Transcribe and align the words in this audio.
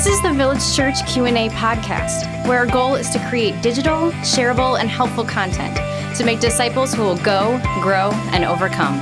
This 0.00 0.14
is 0.14 0.22
the 0.22 0.32
Village 0.32 0.74
Church 0.74 1.06
Q&A 1.06 1.50
podcast, 1.50 2.48
where 2.48 2.60
our 2.60 2.66
goal 2.66 2.94
is 2.94 3.10
to 3.10 3.18
create 3.28 3.60
digital, 3.60 4.12
shareable, 4.22 4.80
and 4.80 4.88
helpful 4.88 5.24
content 5.24 5.76
to 6.16 6.24
make 6.24 6.40
disciples 6.40 6.94
who 6.94 7.02
will 7.02 7.18
go, 7.18 7.60
grow, 7.82 8.10
and 8.32 8.42
overcome. 8.42 8.98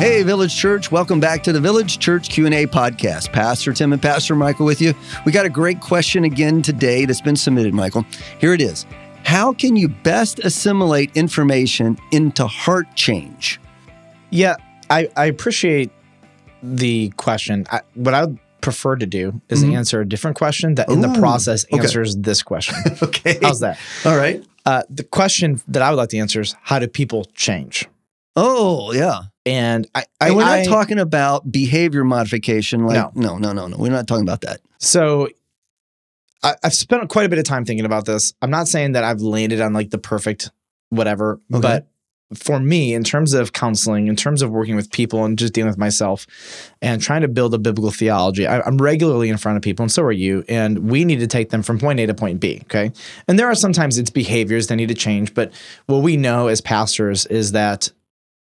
Hey, 0.00 0.24
Village 0.24 0.56
Church, 0.56 0.90
welcome 0.90 1.20
back 1.20 1.44
to 1.44 1.52
the 1.52 1.60
Village 1.60 2.00
Church 2.00 2.30
Q&A 2.30 2.66
podcast. 2.66 3.32
Pastor 3.32 3.72
Tim 3.72 3.92
and 3.92 4.02
Pastor 4.02 4.34
Michael 4.34 4.66
with 4.66 4.80
you. 4.80 4.92
We 5.24 5.30
got 5.30 5.46
a 5.46 5.50
great 5.50 5.80
question 5.80 6.24
again 6.24 6.60
today 6.60 7.04
that's 7.04 7.20
been 7.20 7.36
submitted, 7.36 7.74
Michael. 7.74 8.04
Here 8.40 8.52
it 8.54 8.60
is. 8.60 8.86
How 9.22 9.52
can 9.52 9.76
you 9.76 9.86
best 9.86 10.40
assimilate 10.40 11.16
information 11.16 11.96
into 12.10 12.48
heart 12.48 12.88
change? 12.96 13.60
Yeah, 14.30 14.56
I, 14.90 15.08
I 15.16 15.26
appreciate 15.26 15.92
the 16.60 17.10
question. 17.10 17.68
I, 17.70 17.82
what 17.94 18.14
I 18.14 18.24
would 18.24 18.40
prefer 18.62 18.96
to 18.96 19.04
do 19.06 19.40
is 19.50 19.62
Mhm. 19.62 19.76
answer 19.76 20.00
a 20.00 20.08
different 20.08 20.36
question 20.38 20.76
that 20.76 20.88
in 20.88 21.00
the 21.02 21.10
Ooh, 21.10 21.20
process 21.20 21.66
okay. 21.66 21.78
answers 21.82 22.16
this 22.16 22.42
question. 22.42 22.76
okay. 23.02 23.38
How's 23.42 23.60
that? 23.60 23.78
All 24.06 24.16
right. 24.16 24.42
Uh, 24.64 24.82
the 24.88 25.04
question 25.04 25.60
that 25.68 25.82
I 25.82 25.90
would 25.90 25.96
like 25.96 26.08
to 26.10 26.18
answer 26.18 26.40
is 26.40 26.54
how 26.62 26.78
do 26.78 26.86
people 26.86 27.26
change? 27.34 27.88
Oh, 28.36 28.92
yeah. 28.94 29.22
And 29.44 29.86
I, 29.94 30.04
I 30.20 30.28
And 30.28 30.36
we're 30.36 30.44
not 30.44 30.60
I- 30.60 30.64
talking 30.64 30.98
about 30.98 31.50
behavior 31.52 32.04
modification. 32.04 32.86
Like, 32.86 32.94
No. 32.94 33.10
no, 33.14 33.38
no, 33.38 33.52
no, 33.52 33.66
no. 33.66 33.76
We're 33.76 33.90
not 33.92 34.06
talking 34.06 34.22
about 34.22 34.40
that. 34.42 34.60
So 34.78 35.28
I, 36.42 36.54
I've 36.64 36.74
spent 36.74 37.08
quite 37.08 37.26
a 37.26 37.28
bit 37.28 37.38
of 37.38 37.44
time 37.44 37.64
thinking 37.64 37.84
about 37.84 38.04
this. 38.06 38.32
I'm 38.40 38.50
not 38.50 38.68
saying 38.68 38.92
that 38.92 39.04
I've 39.04 39.20
landed 39.20 39.60
on 39.60 39.72
like 39.72 39.90
the 39.90 39.98
perfect 39.98 40.50
whatever, 40.90 41.40
Okay. 41.52 41.60
but 41.60 41.88
for 42.34 42.60
me, 42.60 42.94
in 42.94 43.04
terms 43.04 43.34
of 43.34 43.52
counseling, 43.52 44.08
in 44.08 44.16
terms 44.16 44.42
of 44.42 44.50
working 44.50 44.76
with 44.76 44.90
people 44.90 45.24
and 45.24 45.38
just 45.38 45.52
dealing 45.52 45.70
with 45.70 45.78
myself 45.78 46.26
and 46.80 47.00
trying 47.00 47.22
to 47.22 47.28
build 47.28 47.54
a 47.54 47.58
biblical 47.58 47.90
theology, 47.90 48.46
I, 48.46 48.60
I'm 48.62 48.78
regularly 48.78 49.28
in 49.28 49.36
front 49.36 49.56
of 49.56 49.62
people, 49.62 49.82
and 49.82 49.92
so 49.92 50.02
are 50.02 50.12
you. 50.12 50.44
And 50.48 50.90
we 50.90 51.04
need 51.04 51.20
to 51.20 51.26
take 51.26 51.50
them 51.50 51.62
from 51.62 51.78
point 51.78 52.00
A 52.00 52.06
to 52.06 52.14
point 52.14 52.40
B. 52.40 52.60
Okay. 52.64 52.92
And 53.28 53.38
there 53.38 53.46
are 53.46 53.54
sometimes 53.54 53.98
it's 53.98 54.10
behaviors 54.10 54.66
that 54.68 54.76
need 54.76 54.88
to 54.88 54.94
change, 54.94 55.34
but 55.34 55.52
what 55.86 55.98
we 55.98 56.16
know 56.16 56.48
as 56.48 56.60
pastors 56.60 57.26
is 57.26 57.52
that 57.52 57.90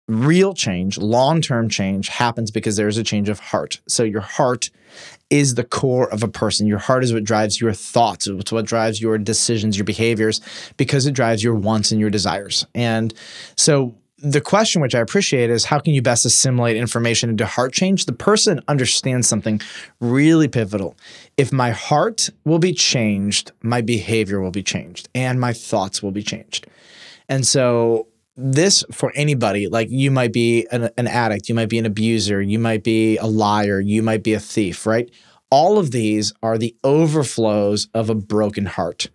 real 0.07 0.53
change, 0.53 0.97
long 0.97 1.41
term 1.41 1.69
change 1.69 2.09
happens 2.09 2.51
because 2.51 2.75
there's 2.75 2.97
a 2.97 3.03
change 3.03 3.29
of 3.29 3.39
heart. 3.39 3.81
So 3.87 4.03
your 4.03 4.21
heart 4.21 4.69
is 5.29 5.55
the 5.55 5.63
core 5.63 6.11
of 6.11 6.23
a 6.23 6.27
person. 6.27 6.67
Your 6.67 6.77
heart 6.77 7.03
is 7.03 7.13
what 7.13 7.23
drives 7.23 7.59
your 7.59 7.73
thoughts. 7.73 8.27
It's 8.27 8.51
what 8.51 8.65
drives 8.65 9.01
your 9.01 9.17
decisions, 9.17 9.77
your 9.77 9.85
behaviors, 9.85 10.41
because 10.77 11.05
it 11.05 11.13
drives 11.13 11.43
your 11.43 11.55
wants 11.55 11.91
and 11.91 11.99
your 11.99 12.09
desires. 12.09 12.65
And 12.75 13.13
so 13.55 13.95
the 14.17 14.41
question, 14.41 14.81
which 14.81 14.95
I 14.95 14.99
appreciate, 14.99 15.49
is 15.49 15.65
how 15.65 15.79
can 15.79 15.93
you 15.93 16.01
best 16.01 16.25
assimilate 16.25 16.77
information 16.77 17.29
into 17.29 17.45
heart 17.45 17.73
change? 17.73 18.05
The 18.05 18.13
person 18.13 18.61
understands 18.67 19.27
something 19.27 19.61
really 19.99 20.47
pivotal. 20.47 20.95
If 21.37 21.51
my 21.51 21.71
heart 21.71 22.29
will 22.43 22.59
be 22.59 22.73
changed, 22.73 23.51
my 23.61 23.81
behavior 23.81 24.39
will 24.39 24.51
be 24.51 24.63
changed, 24.63 25.09
and 25.13 25.39
my 25.39 25.53
thoughts 25.53 26.01
will 26.01 26.11
be 26.11 26.23
changed. 26.23 26.67
And 27.27 27.45
so 27.45 28.07
this 28.37 28.83
for 28.91 29.11
anybody. 29.15 29.67
Like 29.67 29.89
you 29.89 30.11
might 30.11 30.33
be 30.33 30.67
an, 30.71 30.89
an 30.97 31.07
addict 31.07 31.49
you 31.49 31.55
might 31.55 31.69
be 31.69 31.77
an 31.77 31.85
abuser 31.85 32.41
you 32.41 32.59
might 32.59 32.83
be 32.83 33.17
a 33.17 33.25
liar 33.25 33.79
you 33.79 34.01
might 34.01 34.23
be 34.23 34.33
a 34.33 34.39
thief 34.39 34.85
right? 34.85 35.09
All 35.49 35.77
of 35.77 35.91
these 35.91 36.33
are 36.43 36.57
the 36.57 36.75
overflows 36.83 37.87
of 37.93 38.09
a 38.09 38.15
broken 38.15 38.65
heart 38.65 39.09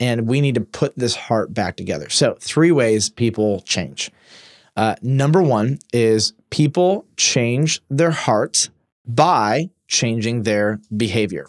and 0.00 0.26
we 0.26 0.40
need 0.40 0.56
to 0.56 0.60
put 0.60 0.96
this 0.96 1.14
heart 1.14 1.54
back 1.54 1.76
together. 1.76 2.08
So 2.08 2.36
three 2.40 2.72
ways 2.72 3.10
people 3.10 3.60
change. 3.60 4.10
Uh, 4.76 4.96
number 5.02 5.40
one 5.40 5.78
is 5.92 6.32
people 6.50 7.06
change 7.16 7.80
their 7.90 8.10
heart 8.10 8.70
by 9.06 9.70
changing 9.86 10.42
their 10.42 10.80
behavior. 10.96 11.46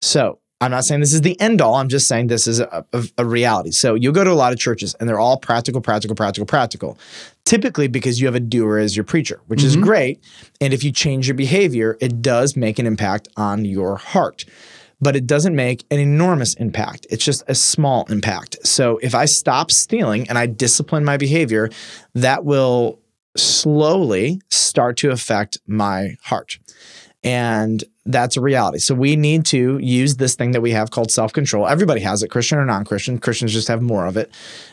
So 0.00 0.38
I'm 0.60 0.70
not 0.70 0.84
saying 0.84 1.00
this 1.00 1.12
is 1.12 1.20
the 1.20 1.38
end 1.38 1.60
all. 1.60 1.74
I'm 1.74 1.88
just 1.88 2.08
saying 2.08 2.28
this 2.28 2.46
is 2.46 2.60
a, 2.60 2.84
a, 2.92 3.04
a 3.18 3.24
reality. 3.26 3.72
So 3.72 3.94
you'll 3.94 4.14
go 4.14 4.24
to 4.24 4.30
a 4.30 4.34
lot 4.34 4.54
of 4.54 4.58
churches 4.58 4.94
and 4.94 5.08
they're 5.08 5.18
all 5.18 5.36
practical, 5.36 5.82
practical, 5.82 6.16
practical, 6.16 6.46
practical. 6.46 6.98
Typically 7.44 7.88
because 7.88 8.20
you 8.20 8.26
have 8.26 8.34
a 8.34 8.40
doer 8.40 8.78
as 8.78 8.96
your 8.96 9.04
preacher, 9.04 9.40
which 9.48 9.62
is 9.62 9.74
mm-hmm. 9.74 9.84
great. 9.84 10.24
And 10.60 10.72
if 10.72 10.82
you 10.82 10.92
change 10.92 11.28
your 11.28 11.34
behavior, 11.34 11.98
it 12.00 12.22
does 12.22 12.56
make 12.56 12.78
an 12.78 12.86
impact 12.86 13.28
on 13.36 13.66
your 13.66 13.96
heart. 13.96 14.46
But 14.98 15.14
it 15.14 15.26
doesn't 15.26 15.54
make 15.54 15.84
an 15.90 16.00
enormous 16.00 16.54
impact. 16.54 17.06
It's 17.10 17.24
just 17.24 17.42
a 17.48 17.54
small 17.54 18.06
impact. 18.08 18.56
So 18.66 18.98
if 19.02 19.14
I 19.14 19.26
stop 19.26 19.70
stealing 19.70 20.26
and 20.30 20.38
I 20.38 20.46
discipline 20.46 21.04
my 21.04 21.18
behavior, 21.18 21.68
that 22.14 22.46
will 22.46 22.98
slowly 23.36 24.40
start 24.48 24.96
to 24.98 25.10
affect 25.10 25.58
my 25.66 26.16
heart. 26.22 26.58
And 27.22 27.82
that's 28.04 28.36
a 28.36 28.40
reality. 28.40 28.78
So 28.78 28.94
we 28.94 29.16
need 29.16 29.44
to 29.46 29.78
use 29.78 30.16
this 30.16 30.36
thing 30.36 30.52
that 30.52 30.60
we 30.60 30.70
have 30.70 30.90
called 30.90 31.10
self 31.10 31.32
control. 31.32 31.66
Everybody 31.66 32.00
has 32.02 32.22
it, 32.22 32.28
Christian 32.28 32.58
or 32.58 32.64
non 32.64 32.84
Christian. 32.84 33.18
Christians 33.18 33.52
just 33.52 33.68
have 33.68 33.82
more 33.82 34.06
of 34.06 34.16
it. 34.16 34.30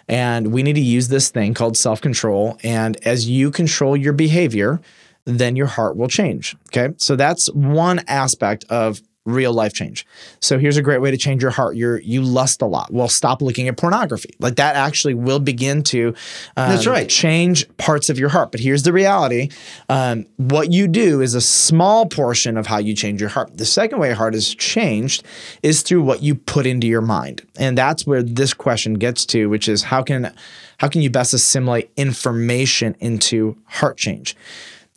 And 0.08 0.52
we 0.54 0.62
need 0.62 0.74
to 0.74 0.81
use 0.81 1.08
this 1.08 1.30
thing 1.30 1.54
called 1.54 1.78
self 1.78 2.02
control. 2.02 2.58
And 2.64 2.98
as 3.06 3.30
you 3.30 3.50
control 3.50 3.98
your 3.98 4.14
behavior, 4.14 4.81
then 5.26 5.56
your 5.56 5.68
heart 5.68 5.96
will 5.96 6.08
change. 6.08 6.56
Okay. 6.68 6.94
So 6.98 7.16
that's 7.16 7.48
one 7.54 8.02
aspect 8.08 8.66
of 8.70 9.02
real 9.25 9.53
life 9.53 9.73
change. 9.73 10.06
So 10.41 10.59
here's 10.59 10.75
a 10.75 10.81
great 10.81 11.00
way 11.00 11.09
to 11.11 11.17
change 11.17 11.41
your 11.41 11.51
heart. 11.51 11.75
You're 11.75 12.00
you 12.01 12.22
lust 12.22 12.61
a 12.61 12.66
lot. 12.66 12.91
Well, 12.91 13.07
stop 13.07 13.41
looking 13.41 13.67
at 13.67 13.78
pornography. 13.78 14.35
Like 14.39 14.56
that 14.56 14.75
actually 14.75 15.13
will 15.13 15.39
begin 15.39 15.84
to 15.84 16.09
um, 16.57 16.69
That's 16.69 16.85
right. 16.85 17.07
change 17.07 17.66
parts 17.78 18.09
of 18.09 18.19
your 18.19 18.29
heart. 18.29 18.51
But 18.51 18.59
here's 18.59 18.83
the 18.83 18.91
reality: 18.91 19.50
um, 19.89 20.25
what 20.38 20.72
you 20.72 20.88
do 20.88 21.22
is 21.22 21.35
a 21.35 21.41
small 21.41 22.06
portion 22.06 22.57
of 22.57 22.67
how 22.67 22.79
you 22.79 22.94
change 22.95 23.22
your 23.22 23.29
heart. 23.29 23.57
The 23.57 23.66
second 23.66 24.00
way 24.00 24.12
heart 24.12 24.35
is 24.35 24.53
changed 24.56 25.23
is 25.62 25.81
through 25.81 26.03
what 26.03 26.22
you 26.22 26.35
put 26.35 26.66
into 26.66 26.88
your 26.88 27.01
mind, 27.01 27.47
and 27.57 27.78
that's 27.78 28.06
where 28.06 28.23
this 28.23 28.53
question 28.53 28.95
gets 28.95 29.25
to, 29.28 29.50
which 29.50 29.69
is 29.69 29.83
how 29.83 30.03
can 30.03 30.33
how 30.79 30.89
can 30.89 31.01
you 31.01 31.09
best 31.09 31.33
assimilate 31.33 31.91
information 31.95 32.95
into 33.00 33.57
heart 33.66 33.95
change? 33.95 34.35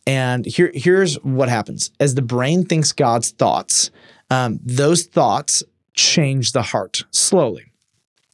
And 0.06 0.47
here, 0.47 0.70
here's 0.72 1.16
what 1.16 1.48
happens 1.48 1.91
as 1.98 2.15
the 2.15 2.22
brain 2.22 2.65
thinks 2.65 2.92
God's 2.92 3.31
thoughts, 3.31 3.91
um, 4.31 4.60
those 4.62 5.04
thoughts 5.04 5.62
change 5.94 6.53
the 6.53 6.62
heart 6.62 7.04
slowly. 7.10 7.72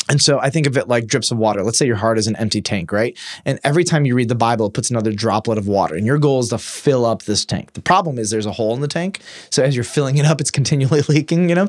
And 0.08 0.20
so 0.20 0.41
I 0.41 0.50
think 0.50 0.66
of 0.66 0.76
it 0.76 0.88
like 0.88 1.06
drips 1.06 1.30
of 1.30 1.38
water. 1.38 1.62
Let's 1.62 1.78
say 1.78 1.86
your 1.86 1.97
heart 1.97 2.19
is 2.19 2.26
an 2.26 2.34
empty 2.36 2.60
tank, 2.60 2.91
right? 2.91 3.16
And 3.44 3.60
every 3.62 3.84
time 3.84 4.04
you 4.04 4.16
read 4.16 4.28
the 4.28 4.34
Bible, 4.34 4.66
it 4.66 4.75
puts 4.75 4.91
another 4.91 5.12
droplet 5.12 5.58
of 5.58 5.69
water. 5.69 5.94
And 5.94 6.04
your 6.04 6.19
goal 6.19 6.41
is 6.41 6.48
to 6.48 6.58
fill 6.58 7.06
up 7.06 7.22
this 7.22 7.44
tank. 7.44 7.75
The 7.75 7.82
problem 7.82 8.19
is 8.19 8.28
there's 8.28 8.44
a 8.44 8.52
hole 8.52 8.75
in 8.75 8.81
the 8.81 8.88
tank. 8.88 9.20
So 9.50 9.62
as 9.62 9.76
you're 9.76 9.84
filling 9.84 10.19
it 10.19 10.26
up, 10.26 10.41
it's 10.41 10.50
continually 10.62 11.02
leaking, 11.08 11.48
you 11.48 11.54
know? 11.54 11.69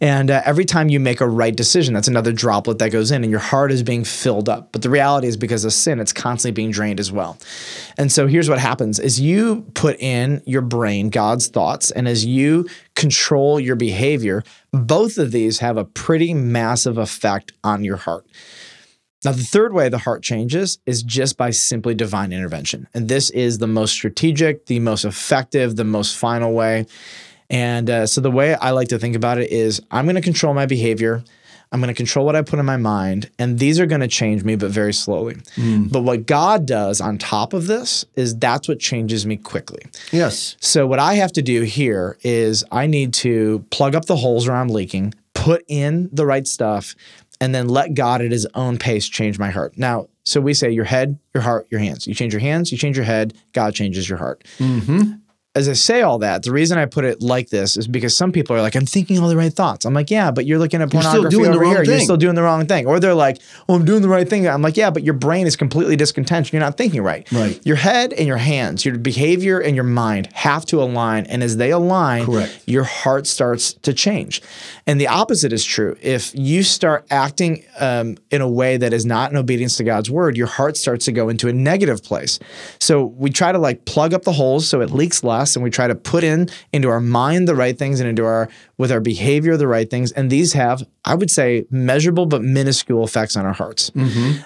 And 0.00 0.30
uh, 0.30 0.42
every 0.46 0.64
time 0.64 0.88
you 0.88 0.98
make 0.98 1.20
a 1.20 1.28
right 1.28 1.54
decision, 1.54 1.92
that's 1.92 2.08
another 2.08 2.32
droplet 2.32 2.78
that 2.78 2.90
goes 2.90 3.10
in, 3.10 3.22
and 3.22 3.30
your 3.30 3.40
heart 3.40 3.70
is 3.70 3.82
being 3.82 4.02
filled 4.02 4.48
up. 4.48 4.72
But 4.72 4.80
the 4.80 4.90
reality 4.90 5.28
is 5.28 5.36
because 5.36 5.64
of 5.66 5.72
sin, 5.72 6.00
it's 6.00 6.12
constantly 6.12 6.54
being 6.54 6.70
drained 6.70 6.98
as 6.98 7.12
well. 7.12 7.36
And 7.98 8.10
so 8.10 8.26
here's 8.26 8.48
what 8.48 8.58
happens 8.58 8.98
is 8.98 9.20
you 9.20 9.66
put 9.74 10.00
in 10.00 10.42
your 10.46 10.62
brain 10.62 11.10
God's 11.10 11.48
thoughts, 11.48 11.90
and 11.90 12.08
as 12.08 12.24
you 12.24 12.66
control 12.94 13.58
your 13.58 13.76
behavior, 13.76 14.42
both 14.72 15.18
of 15.18 15.32
these 15.32 15.58
have 15.58 15.76
a 15.76 15.84
pretty 15.84 16.34
massive 16.34 16.98
effect 16.98 17.52
on 17.62 17.84
your 17.84 17.96
heart. 17.96 18.26
Now, 19.24 19.32
the 19.32 19.42
third 19.42 19.72
way 19.72 19.88
the 19.88 19.98
heart 19.98 20.22
changes 20.22 20.78
is 20.84 21.02
just 21.02 21.38
by 21.38 21.50
simply 21.50 21.94
divine 21.94 22.32
intervention. 22.32 22.86
And 22.92 23.08
this 23.08 23.30
is 23.30 23.58
the 23.58 23.66
most 23.66 23.92
strategic, 23.92 24.66
the 24.66 24.80
most 24.80 25.04
effective, 25.04 25.76
the 25.76 25.84
most 25.84 26.16
final 26.16 26.52
way. 26.52 26.86
And 27.48 27.88
uh, 27.88 28.06
so, 28.06 28.20
the 28.20 28.30
way 28.30 28.54
I 28.54 28.70
like 28.70 28.88
to 28.88 28.98
think 28.98 29.16
about 29.16 29.38
it 29.38 29.50
is 29.50 29.80
I'm 29.90 30.04
going 30.04 30.16
to 30.16 30.20
control 30.20 30.52
my 30.54 30.66
behavior. 30.66 31.24
I'm 31.74 31.80
going 31.80 31.88
to 31.88 31.94
control 31.94 32.24
what 32.24 32.36
I 32.36 32.42
put 32.42 32.60
in 32.60 32.64
my 32.64 32.76
mind, 32.76 33.28
and 33.36 33.58
these 33.58 33.80
are 33.80 33.86
going 33.86 34.00
to 34.00 34.06
change 34.06 34.44
me, 34.44 34.54
but 34.54 34.70
very 34.70 34.94
slowly. 34.94 35.38
But 35.58 36.02
what 36.02 36.24
God 36.24 36.66
does 36.66 37.00
on 37.00 37.18
top 37.18 37.52
of 37.52 37.66
this 37.66 38.04
is 38.14 38.36
that's 38.36 38.68
what 38.68 38.78
changes 38.78 39.26
me 39.26 39.36
quickly. 39.36 39.82
Yes. 40.12 40.56
So 40.60 40.86
what 40.86 41.00
I 41.00 41.14
have 41.14 41.32
to 41.32 41.42
do 41.42 41.62
here 41.62 42.16
is 42.22 42.64
I 42.70 42.86
need 42.86 43.12
to 43.14 43.66
plug 43.70 43.96
up 43.96 44.04
the 44.04 44.14
holes 44.14 44.46
where 44.46 44.56
I'm 44.56 44.68
leaking, 44.68 45.14
put 45.34 45.64
in 45.66 46.10
the 46.12 46.24
right 46.24 46.46
stuff, 46.46 46.94
and 47.40 47.52
then 47.52 47.68
let 47.68 47.94
God 47.94 48.22
at 48.22 48.30
his 48.30 48.46
own 48.54 48.78
pace 48.78 49.08
change 49.08 49.40
my 49.40 49.50
heart. 49.50 49.76
Now, 49.76 50.06
so 50.24 50.40
we 50.40 50.54
say 50.54 50.70
your 50.70 50.84
head, 50.84 51.18
your 51.34 51.42
heart, 51.42 51.66
your 51.70 51.80
hands. 51.80 52.06
You 52.06 52.14
change 52.14 52.32
your 52.32 52.40
hands, 52.40 52.70
you 52.70 52.78
change 52.78 52.96
your 52.96 53.04
head, 53.04 53.34
God 53.52 53.74
changes 53.74 54.08
your 54.08 54.18
heart. 54.18 54.44
Mm-hmm. 54.58 55.14
As 55.56 55.68
I 55.68 55.74
say 55.74 56.02
all 56.02 56.18
that, 56.18 56.42
the 56.42 56.50
reason 56.50 56.78
I 56.78 56.86
put 56.86 57.04
it 57.04 57.22
like 57.22 57.50
this 57.50 57.76
is 57.76 57.86
because 57.86 58.16
some 58.16 58.32
people 58.32 58.56
are 58.56 58.60
like, 58.60 58.74
I'm 58.74 58.86
thinking 58.86 59.20
all 59.20 59.28
the 59.28 59.36
right 59.36 59.52
thoughts. 59.52 59.84
I'm 59.84 59.94
like, 59.94 60.10
yeah, 60.10 60.32
but 60.32 60.46
you're 60.46 60.58
looking 60.58 60.82
at 60.82 60.92
You're 60.92 61.02
still 61.02 61.12
pornography 61.12 61.36
doing 61.36 61.50
the 61.50 61.56
over 61.56 61.64
wrong 61.64 61.74
here. 61.74 61.84
You're 61.84 62.00
still 62.00 62.16
doing 62.16 62.34
the 62.34 62.42
wrong 62.42 62.66
thing. 62.66 62.86
Or 62.86 62.98
they're 62.98 63.14
like, 63.14 63.40
oh, 63.68 63.76
I'm 63.76 63.84
doing 63.84 64.02
the 64.02 64.08
right 64.08 64.28
thing. 64.28 64.48
I'm 64.48 64.62
like, 64.62 64.76
yeah, 64.76 64.90
but 64.90 65.04
your 65.04 65.14
brain 65.14 65.46
is 65.46 65.54
completely 65.54 65.94
discontent. 65.94 66.52
You're 66.52 66.58
not 66.58 66.76
thinking 66.76 67.02
right. 67.02 67.30
Right. 67.30 67.64
Your 67.64 67.76
head 67.76 68.12
and 68.12 68.26
your 68.26 68.38
hands, 68.38 68.84
your 68.84 68.98
behavior 68.98 69.60
and 69.60 69.76
your 69.76 69.84
mind 69.84 70.28
have 70.32 70.66
to 70.66 70.82
align. 70.82 71.26
And 71.26 71.40
as 71.40 71.56
they 71.56 71.70
align, 71.70 72.24
Correct. 72.24 72.64
your 72.66 72.84
heart 72.84 73.28
starts 73.28 73.74
to 73.74 73.92
change. 73.92 74.42
And 74.88 75.00
the 75.00 75.06
opposite 75.06 75.52
is 75.52 75.64
true. 75.64 75.96
If 76.02 76.34
you 76.34 76.64
start 76.64 77.06
acting 77.12 77.64
um, 77.78 78.16
in 78.32 78.40
a 78.40 78.48
way 78.48 78.76
that 78.76 78.92
is 78.92 79.06
not 79.06 79.30
in 79.30 79.36
obedience 79.36 79.76
to 79.76 79.84
God's 79.84 80.10
word, 80.10 80.36
your 80.36 80.48
heart 80.48 80.76
starts 80.76 81.04
to 81.04 81.12
go 81.12 81.28
into 81.28 81.46
a 81.46 81.52
negative 81.52 82.02
place. 82.02 82.40
So 82.80 83.04
we 83.04 83.30
try 83.30 83.52
to 83.52 83.58
like 83.58 83.84
plug 83.84 84.12
up 84.12 84.22
the 84.22 84.32
holes 84.32 84.68
so 84.68 84.80
it 84.80 84.90
leaks 84.90 85.22
less 85.22 85.43
success 85.46 85.56
and 85.56 85.62
we 85.62 85.70
try 85.70 85.86
to 85.88 85.94
put 85.94 86.24
in 86.24 86.48
into 86.72 86.88
our 86.88 87.00
mind 87.00 87.48
the 87.48 87.54
right 87.54 87.78
things 87.78 88.00
and 88.00 88.08
into 88.08 88.24
our 88.24 88.48
with 88.78 88.90
our 88.90 89.00
behavior 89.00 89.56
the 89.56 89.68
right 89.68 89.90
things. 89.90 90.12
And 90.12 90.30
these 90.30 90.52
have 90.54 90.82
i 91.04 91.14
would 91.14 91.30
say 91.30 91.64
measurable 91.70 92.26
but 92.26 92.42
minuscule 92.42 93.04
effects 93.04 93.36
on 93.36 93.44
our 93.46 93.52
hearts. 93.52 93.90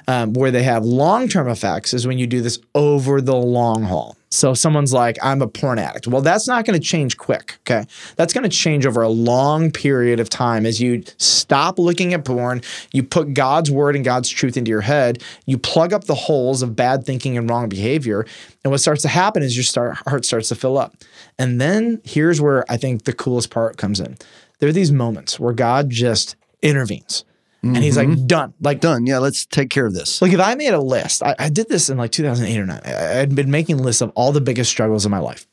Um, 0.06 0.32
where 0.34 0.50
they 0.50 0.62
have 0.64 0.84
long-term 0.84 1.48
effects 1.48 1.94
is 1.94 2.06
when 2.06 2.18
you 2.18 2.26
do 2.26 2.40
this 2.40 2.58
over 2.74 3.20
the 3.20 3.36
long 3.36 3.84
haul 3.84 4.16
so 4.30 4.54
someone's 4.54 4.92
like 4.92 5.16
i'm 5.22 5.42
a 5.42 5.48
porn 5.48 5.78
addict 5.78 6.06
well 6.06 6.22
that's 6.22 6.46
not 6.46 6.64
going 6.64 6.78
to 6.78 6.84
change 6.84 7.16
quick 7.16 7.58
okay? 7.68 7.86
That's 8.16 8.32
going 8.32 8.44
to 8.44 8.48
change 8.48 8.86
over 8.86 9.02
a 9.02 9.08
long 9.08 9.70
period 9.70 10.20
of 10.20 10.28
time. 10.28 10.66
As 10.66 10.80
you 10.80 11.02
stop 11.18 11.78
looking 11.78 12.14
at 12.14 12.24
porn 12.24 12.62
you 12.92 13.02
put 13.02 13.34
god's 13.34 13.70
word 13.70 13.96
and 13.96 14.04
god's 14.04 14.28
truth 14.28 14.56
into 14.56 14.70
your 14.70 14.80
head 14.80 15.22
you 15.46 15.58
plug 15.58 15.92
up 15.92 16.04
the 16.04 16.14
holes 16.14 16.62
of 16.62 16.76
bad 16.76 17.04
thinking 17.04 17.36
and 17.36 17.48
wrong 17.48 17.68
behavior 17.68 18.26
and 18.64 18.70
what 18.70 18.80
starts 18.80 19.02
to 19.02 19.08
happen 19.08 19.42
is 19.42 19.56
your 19.56 19.64
start, 19.64 19.96
heart 20.06 20.24
starts 20.24 20.48
to 20.48 20.54
fill 20.54 20.76
up. 20.76 20.94
And 21.38 21.60
then 21.60 22.00
here's 22.04 22.40
where 22.40 22.64
i 22.70 22.76
think 22.76 23.04
the 23.04 23.12
coolest 23.12 23.50
part 23.50 23.76
comes 23.76 24.00
in. 24.00 24.16
There 24.58 24.68
are 24.68 24.72
these 24.72 24.92
moments 24.92 25.38
where 25.38 25.52
god 25.52 25.90
just 25.90 26.36
intervenes 26.62 27.24
and 27.62 27.76
he's 27.78 27.96
like 27.96 28.26
done 28.26 28.54
like 28.60 28.80
Done. 28.80 29.06
Yeah, 29.06 29.18
let's 29.18 29.46
take 29.46 29.70
care 29.70 29.86
of 29.86 29.94
this. 29.94 30.22
like 30.22 30.32
if 30.32 30.40
I 30.40 30.54
made 30.54 30.74
a 30.74 30.80
list, 30.80 31.22
I, 31.22 31.34
I 31.38 31.48
did 31.48 31.68
this 31.68 31.90
in 31.90 31.98
like 31.98 32.12
2008 32.12 32.58
or 32.58 32.66
9. 32.66 32.80
I, 32.84 33.20
I'd 33.20 33.34
been 33.34 33.50
making 33.50 33.78
lists 33.78 34.02
of 34.02 34.12
all 34.14 34.32
the 34.32 34.40
biggest 34.40 34.70
struggles 34.70 35.04
in 35.04 35.10
my 35.10 35.18
life. 35.18 35.46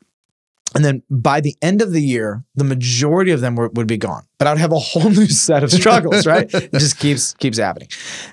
And 0.75 0.83
then 0.83 1.03
by 1.09 1.39
the 1.39 1.55
end 1.61 1.81
of 1.81 1.93
the 1.93 2.01
year, 2.01 2.43
the 2.55 2.65
majority 2.65 3.31
of 3.31 3.39
them 3.39 3.55
were, 3.55 3.69
would 3.69 3.87
be 3.87 3.97
gone. 3.97 4.25
But 4.37 4.47
I'd 4.47 4.57
have 4.57 4.73
a 4.73 4.79
whole 4.79 5.09
new 5.09 5.27
set 5.27 5.63
of 5.63 5.71
struggles, 5.71 6.27
right? 6.27 6.53
It 6.53 6.73
just 6.73 6.99
keeps 6.99 7.33
keeps 7.35 7.57
happening. 7.57 7.87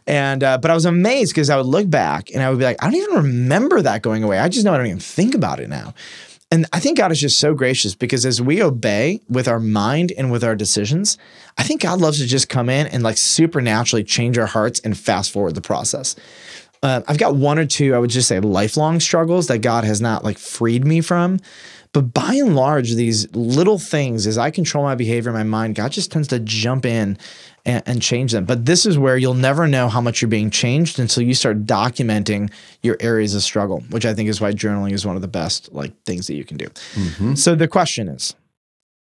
And 0.07 0.43
uh, 0.43 0.59
but 0.59 0.71
I 0.71 0.75
was 0.75 0.85
amazed 0.85 1.33
because 1.33 1.51
I 1.51 1.57
would 1.57 1.67
look 1.67 1.89
back 1.89 2.31
and 2.35 2.43
I 2.43 2.51
would 2.51 2.59
be 2.59 2.65
like, 2.65 2.83
I 2.83 2.87
don't 2.87 2.97
even 3.01 3.15
remember 3.17 3.81
that 3.83 4.03
going 4.03 4.25
away. 4.25 4.39
I 4.39 4.49
just 4.49 4.65
know 4.65 4.75
I 4.75 4.77
don't 4.77 4.87
even 4.87 4.99
think 4.99 5.35
about 5.35 5.61
it 5.61 5.69
now. 5.69 5.95
And 6.53 6.67
I 6.71 6.81
think 6.81 6.99
God 6.99 7.11
is 7.11 7.19
just 7.19 7.41
so 7.41 7.55
gracious 7.55 7.95
because 7.95 8.27
as 8.27 8.43
we 8.43 8.63
obey 8.63 9.23
with 9.27 9.49
our 9.49 9.59
mind 9.59 10.13
and 10.19 10.31
with 10.31 10.45
our 10.45 10.55
decisions, 10.55 11.17
I 11.57 11.63
think 11.63 11.81
God 11.81 11.99
loves 11.99 12.19
to 12.19 12.27
just 12.27 12.51
come 12.51 12.69
in 12.69 12.87
and 12.89 13.03
like 13.03 13.17
supernaturally 13.17 14.05
change 14.05 14.37
our 14.37 14.45
hearts 14.45 14.79
and 14.81 14.97
fast 14.97 15.31
forward 15.31 15.55
the 15.55 15.63
process. 15.63 16.15
Uh, 16.83 17.01
I've 17.09 17.17
got 17.17 17.37
one 17.37 17.59
or 17.59 17.65
two, 17.65 17.95
I 17.95 17.99
would 17.99 18.11
just 18.11 18.29
say, 18.29 18.39
lifelong 18.39 19.01
struggles 19.01 19.47
that 19.47 19.61
God 19.61 19.85
has 19.85 20.03
not 20.03 20.25
like 20.25 20.37
freed 20.37 20.85
me 20.85 21.01
from. 21.01 21.41
But 21.95 22.13
by 22.13 22.35
and 22.35 22.55
large, 22.55 22.93
these 22.93 23.35
little 23.35 23.79
things, 23.79 24.27
as 24.27 24.37
I 24.37 24.51
control 24.51 24.85
my 24.85 24.95
behavior, 24.95 25.33
my 25.33 25.45
mind, 25.45 25.75
God 25.75 25.93
just 25.93 26.13
tends 26.13 26.29
to 26.29 26.39
jump 26.39 26.85
in 26.85 27.17
and, 27.65 27.83
and 27.87 28.03
change 28.03 28.33
them. 28.33 28.45
But 28.45 28.67
this 28.67 28.87
is 28.87 28.99
where 28.99 29.17
you'll 29.17 29.35
never 29.35 29.69
know 29.69 29.89
how 29.89 30.01
much 30.01 30.21
you're 30.21 30.29
being 30.29 30.51
changed 30.51 30.99
until 30.99 31.23
you 31.23 31.35
start 31.35 31.65
documenting 31.65 32.51
your 32.83 32.97
areas 33.01 33.35
of 33.35 33.43
struggle, 33.43 33.81
which 33.91 34.05
I 34.05 34.15
think 34.15 34.29
is 34.29 34.41
why 34.41 34.53
journaling 34.53 34.93
is 34.93 35.07
one 35.07 35.17
of 35.17 35.23
the 35.23 35.29
best 35.29 35.73
like 35.73 35.93
things 36.05 36.27
that 36.27 36.35
you 36.35 36.45
can 36.45 36.57
do. 36.57 36.67
Mm-hmm. 36.67 37.35
So 37.35 37.55
the 37.55 37.69
question 37.69 38.09
is, 38.09 38.35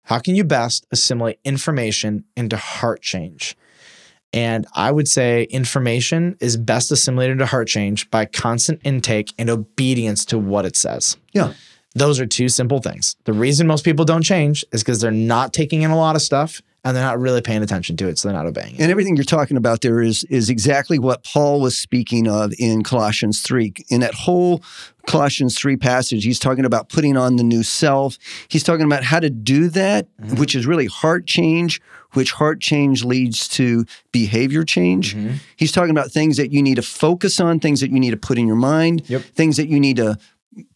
how 0.05 0.19
can 0.19 0.35
you 0.35 0.45
best 0.45 0.87
assimilate 0.91 1.39
information 1.45 2.25
into 2.37 2.57
heart 2.57 3.03
change? 3.03 3.57
And 4.33 4.67
I 4.75 4.93
would 4.93 5.09
say 5.09 5.45
information 5.45 6.37
is 6.41 6.56
best 6.56 6.93
assimilated 6.93 7.33
into 7.33 7.47
heart 7.47 7.69
change 7.69 8.11
by 8.11 8.27
constant 8.27 8.81
intake 8.85 9.33
and 9.39 9.51
obedience 9.51 10.25
to 10.27 10.39
what 10.39 10.65
it 10.65 10.77
says. 10.77 11.17
Yeah. 11.33 11.55
Those 11.95 12.21
are 12.21 12.27
two 12.27 12.49
simple 12.49 12.81
things. 12.81 13.17
The 13.25 13.33
reason 13.33 13.67
most 13.67 13.85
people 13.85 14.05
don't 14.05 14.23
change 14.23 14.65
is 14.73 14.83
because 14.83 15.01
they're 15.01 15.11
not 15.11 15.53
taking 15.53 15.83
in 15.83 15.91
a 15.91 15.97
lot 15.97 16.15
of 16.15 16.23
stuff 16.23 16.63
and 16.85 16.97
they're 16.97 17.05
not 17.05 17.19
really 17.19 17.43
paying 17.43 17.62
attention 17.62 17.97
to 17.99 18.09
it, 18.09 18.19
so 18.19 18.29
they're 18.29 18.37
not 18.37 18.47
obeying 18.47 18.75
it. 18.75 18.81
And 18.81 18.91
everything 18.91 19.17
you're 19.17 19.25
talking 19.25 19.56
about 19.56 19.82
there 19.82 20.00
is 20.00 20.25
is 20.25 20.49
exactly 20.49 20.99
what 20.99 21.25
Paul 21.25 21.61
was 21.61 21.77
speaking 21.77 22.27
of 22.27 22.53
in 22.59 22.82
Colossians 22.82 23.43
3. 23.43 23.75
In 23.88 24.00
that 24.00 24.15
whole 24.15 24.62
Colossians 25.06 25.59
3 25.59 25.77
passage, 25.77 26.25
he's 26.25 26.38
talking 26.38 26.65
about 26.65 26.88
putting 26.88 27.17
on 27.17 27.37
the 27.37 27.43
new 27.43 27.62
self. 27.62 28.19
He's 28.49 28.62
talking 28.62 28.87
about 28.87 29.05
how 29.05 29.21
to 29.21 29.31
do 29.31 29.69
that, 29.71 30.06
mm-hmm. 30.17 30.37
which 30.37 30.55
is 30.55 30.67
really 30.67 30.87
heart 30.87 31.27
change, 31.27 31.81
which 32.12 32.32
heart 32.32 32.61
change 32.61 33.05
leads 33.05 33.49
to 33.49 33.85
behavior 34.12 34.65
change. 34.65 35.15
Mm-hmm. 35.15 35.35
He's 35.56 35.73
talking 35.73 35.91
about 35.91 36.11
things 36.11 36.37
that 36.37 36.53
you 36.53 36.62
need 36.62 36.77
to 36.77 36.82
focus 36.82 37.41
on, 37.41 37.61
things 37.61 37.81
that 37.81 37.91
you 37.91 38.00
need 38.00 38.11
to 38.12 38.17
put 38.17 38.38
in 38.38 38.47
your 38.47 38.56
mind, 38.56 39.03
Yep. 39.09 39.23
things 39.35 39.56
that 39.56 39.69
you 39.69 39.81
need 39.81 39.97
to 39.97 40.19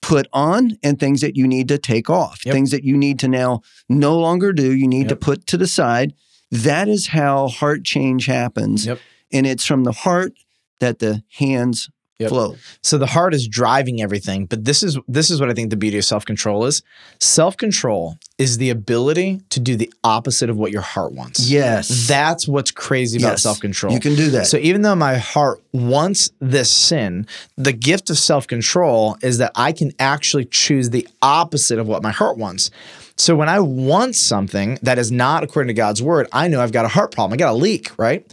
put 0.00 0.26
on 0.32 0.79
and 0.82 0.99
things 1.00 1.21
that 1.21 1.37
you 1.37 1.47
need 1.47 1.69
to 1.69 1.79
take 1.79 2.09
off, 2.09 2.44
Yep. 2.47 2.53
things 2.53 2.71
that 2.71 2.85
you 2.85 2.97
need 2.97 3.19
to 3.21 3.29
now 3.29 3.61
no 3.88 4.19
longer 4.19 4.53
do, 4.53 4.73
you 4.73 4.87
need 4.87 5.09
to 5.09 5.17
put 5.17 5.47
to 5.49 5.56
the 5.56 5.67
side. 5.67 6.15
That 6.50 6.88
is 6.88 7.09
how 7.09 7.49
heart 7.49 7.85
change 7.85 8.26
happens. 8.26 8.87
Yep. 8.87 9.00
And 9.32 9.47
it's 9.47 9.65
from 9.65 9.85
the 9.85 9.93
heart 9.93 10.35
that 10.81 11.00
the 11.00 11.23
hands 11.38 11.91
Yep. 12.21 12.29
flow. 12.29 12.57
So 12.83 12.97
the 12.97 13.07
heart 13.07 13.35
is 13.35 13.49
driving 13.49 14.01
everything, 14.01 14.47
but 14.47 14.65
this 14.65 14.85
is 14.85 14.97
this 15.09 15.31
is 15.33 15.41
what 15.41 15.51
I 15.51 15.53
think 15.53 15.71
the 15.71 15.77
beauty 15.77 15.99
of 15.99 16.05
self-control 16.05 16.65
is. 16.67 16.81
Self-control 17.19 18.17
is 18.39 18.59
the 18.59 18.71
ability 18.71 19.41
to 19.51 19.59
do 19.59 19.75
the 19.75 19.93
opposite 20.05 20.49
of 20.49 20.57
what 20.57 20.71
your 20.71 20.83
heart 20.83 21.13
wants. 21.13 21.51
Yes. 21.51 22.07
That's 22.07 22.47
what's 22.47 22.71
crazy 22.71 23.19
about 23.19 23.33
Yes. 23.33 23.43
self-control. 23.43 23.93
You 23.93 23.99
can 23.99 24.15
do 24.15 24.31
that. 24.31 24.47
So 24.47 24.59
even 24.59 24.83
though 24.83 24.95
my 24.95 25.17
heart 25.17 25.61
wants 25.73 26.31
this 26.41 26.71
sin, 26.71 27.27
the 27.57 27.73
gift 27.73 28.09
of 28.11 28.19
self-control 28.19 29.17
is 29.21 29.39
that 29.39 29.51
I 29.57 29.73
can 29.73 29.91
actually 29.99 30.45
choose 30.45 30.91
the 30.91 31.09
opposite 31.21 31.81
of 31.81 31.89
what 31.89 32.03
my 32.05 32.13
heart 32.13 32.39
wants. 32.39 32.71
So 33.17 33.35
when 33.35 33.49
I 33.49 33.59
want 33.59 34.15
something 34.15 34.79
that 34.83 34.99
is 34.99 35.11
not 35.11 35.43
according 35.43 35.69
to 35.69 35.75
God's 35.75 36.01
word, 36.03 36.29
I 36.33 36.47
know 36.47 36.61
I've 36.61 36.73
got 36.73 36.85
a 36.85 36.89
heart 36.89 37.13
problem. 37.13 37.33
I 37.35 37.37
got 37.37 37.53
a 37.53 37.57
leak, 37.57 37.91
right? 37.99 38.25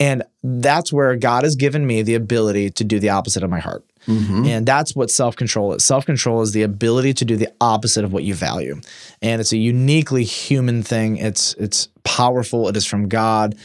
And 0.00 0.22
that's 0.42 0.92
where 0.92 1.16
God 1.16 1.42
has 1.42 1.56
given 1.56 1.86
me 1.86 2.02
the 2.02 2.14
ability 2.14 2.70
to 2.70 2.84
do 2.84 3.00
the 3.00 3.10
opposite 3.10 3.42
of 3.42 3.50
my 3.50 3.58
heart. 3.58 3.84
And 4.46 4.64
that's 4.64 4.94
what 4.94 5.10
self 5.10 5.36
control 5.36 5.74
is. 5.74 5.84
Self 5.84 6.06
control 6.06 6.40
is 6.40 6.52
the 6.52 6.62
ability 6.62 7.14
to 7.14 7.24
do 7.24 7.36
the 7.36 7.52
opposite 7.60 8.04
of 8.04 8.12
what 8.12 8.22
you 8.24 8.34
value. 8.34 8.80
And 9.20 9.40
it's 9.40 9.52
a 9.52 9.58
uniquely 9.58 10.24
human 10.24 10.82
thing. 10.82 11.16
It's 11.18 11.54
it's 11.54 11.88
powerful. 12.04 12.68
It 12.68 12.76
is 12.76 12.86
from 12.86 13.08
God. 13.08 13.56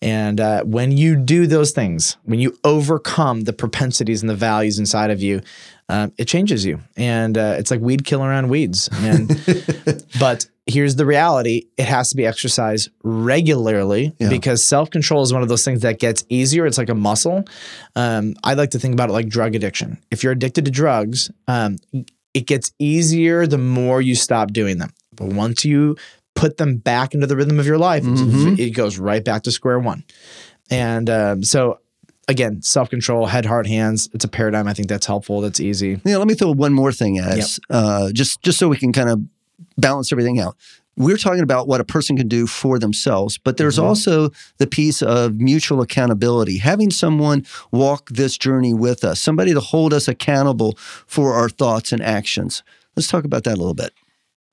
And 0.00 0.40
uh, 0.40 0.62
when 0.62 0.96
you 0.96 1.16
do 1.16 1.48
those 1.48 1.72
things, 1.72 2.16
when 2.22 2.38
you 2.38 2.56
overcome 2.62 3.42
the 3.42 3.52
propensities 3.52 4.22
and 4.22 4.30
the 4.30 4.36
values 4.36 4.78
inside 4.78 5.10
of 5.10 5.20
you, 5.20 5.40
um, 5.88 6.12
it 6.18 6.26
changes 6.26 6.64
you. 6.64 6.80
And 6.96 7.36
uh, 7.36 7.56
it's 7.58 7.70
like 7.72 7.80
weed 7.80 8.04
killing 8.04 8.28
around 8.28 8.48
weeds. 8.48 8.88
And 8.92 9.28
but 10.20 10.46
here's 10.68 10.94
the 10.96 11.04
reality: 11.06 11.64
it 11.76 11.86
has 11.86 12.10
to 12.10 12.16
be 12.16 12.24
exercised 12.26 12.90
regularly 13.02 14.14
Yeah. 14.20 14.28
because 14.28 14.62
self 14.62 14.90
control 14.90 15.22
is 15.22 15.32
one 15.32 15.42
of 15.42 15.48
those 15.48 15.64
things 15.64 15.80
that 15.82 15.98
gets 15.98 16.24
easier. 16.28 16.66
It's 16.66 16.78
like 16.78 16.88
a 16.88 16.94
muscle. 16.94 17.44
Um, 17.96 18.34
I 18.44 18.54
like 18.54 18.70
to 18.70 18.78
think 18.78 18.92
about 18.94 19.08
it 19.10 19.12
like 19.12 19.28
drug 19.28 19.54
addiction. 19.54 19.98
If 20.10 20.22
you're 20.22 20.32
addicted 20.32 20.64
to 20.66 20.70
drugs, 20.70 21.30
um, 21.48 21.78
it 22.34 22.46
gets 22.46 22.72
easier 22.78 23.46
the 23.46 23.58
more 23.58 24.00
you 24.00 24.14
stop 24.14 24.52
doing 24.52 24.78
them. 24.78 24.90
But 25.16 25.28
once 25.28 25.64
you 25.64 25.96
put 26.34 26.56
them 26.58 26.76
back 26.76 27.14
into 27.14 27.26
the 27.26 27.34
rhythm 27.36 27.58
of 27.58 27.66
your 27.66 27.78
life, 27.78 28.04
Mhm. 28.04 28.58
it 28.58 28.70
goes 28.70 28.98
right 28.98 29.24
back 29.24 29.42
to 29.42 29.50
square 29.50 29.78
one. 29.80 30.04
And 30.70 31.10
um, 31.10 31.42
so, 31.42 31.80
again, 32.28 32.62
self 32.62 32.90
control, 32.90 33.26
head, 33.26 33.44
heart, 33.46 33.66
hands. 33.66 34.08
It's 34.12 34.24
a 34.24 34.28
paradigm. 34.28 34.68
I 34.68 34.74
think 34.74 34.88
that's 34.88 35.06
helpful. 35.06 35.40
That's 35.40 35.58
easy. 35.60 36.00
Yeah, 36.04 36.18
let 36.18 36.28
me 36.28 36.34
throw 36.34 36.52
one 36.52 36.72
more 36.74 36.92
thing 36.92 37.18
at 37.18 37.38
us, 37.38 37.58
uh, 37.70 38.12
just 38.12 38.40
just 38.42 38.58
so 38.58 38.68
we 38.68 38.76
can 38.76 38.92
kind 38.92 39.08
of 39.08 39.20
balance 39.78 40.12
everything 40.12 40.38
out. 40.38 40.56
We're 40.96 41.16
talking 41.16 41.42
about 41.44 41.68
what 41.68 41.80
a 41.80 41.84
person 41.84 42.16
can 42.16 42.26
do 42.26 42.46
for 42.48 42.78
themselves, 42.80 43.38
but 43.38 43.56
there's 43.56 43.78
Mhm. 43.78 43.84
also 43.84 44.30
the 44.58 44.66
piece 44.66 45.00
of 45.00 45.36
mutual 45.36 45.80
accountability, 45.80 46.58
having 46.58 46.90
someone 46.90 47.44
walk 47.70 48.10
this 48.10 48.36
journey 48.36 48.74
with 48.74 49.04
us, 49.04 49.20
somebody 49.20 49.54
to 49.54 49.60
hold 49.60 49.94
us 49.94 50.08
accountable 50.08 50.76
for 51.06 51.34
our 51.34 51.48
thoughts 51.48 51.92
and 51.92 52.02
actions. 52.02 52.64
Let's 52.96 53.06
talk 53.08 53.24
about 53.24 53.44
that 53.44 53.54
a 53.54 53.60
little 53.60 53.74
bit. 53.74 53.92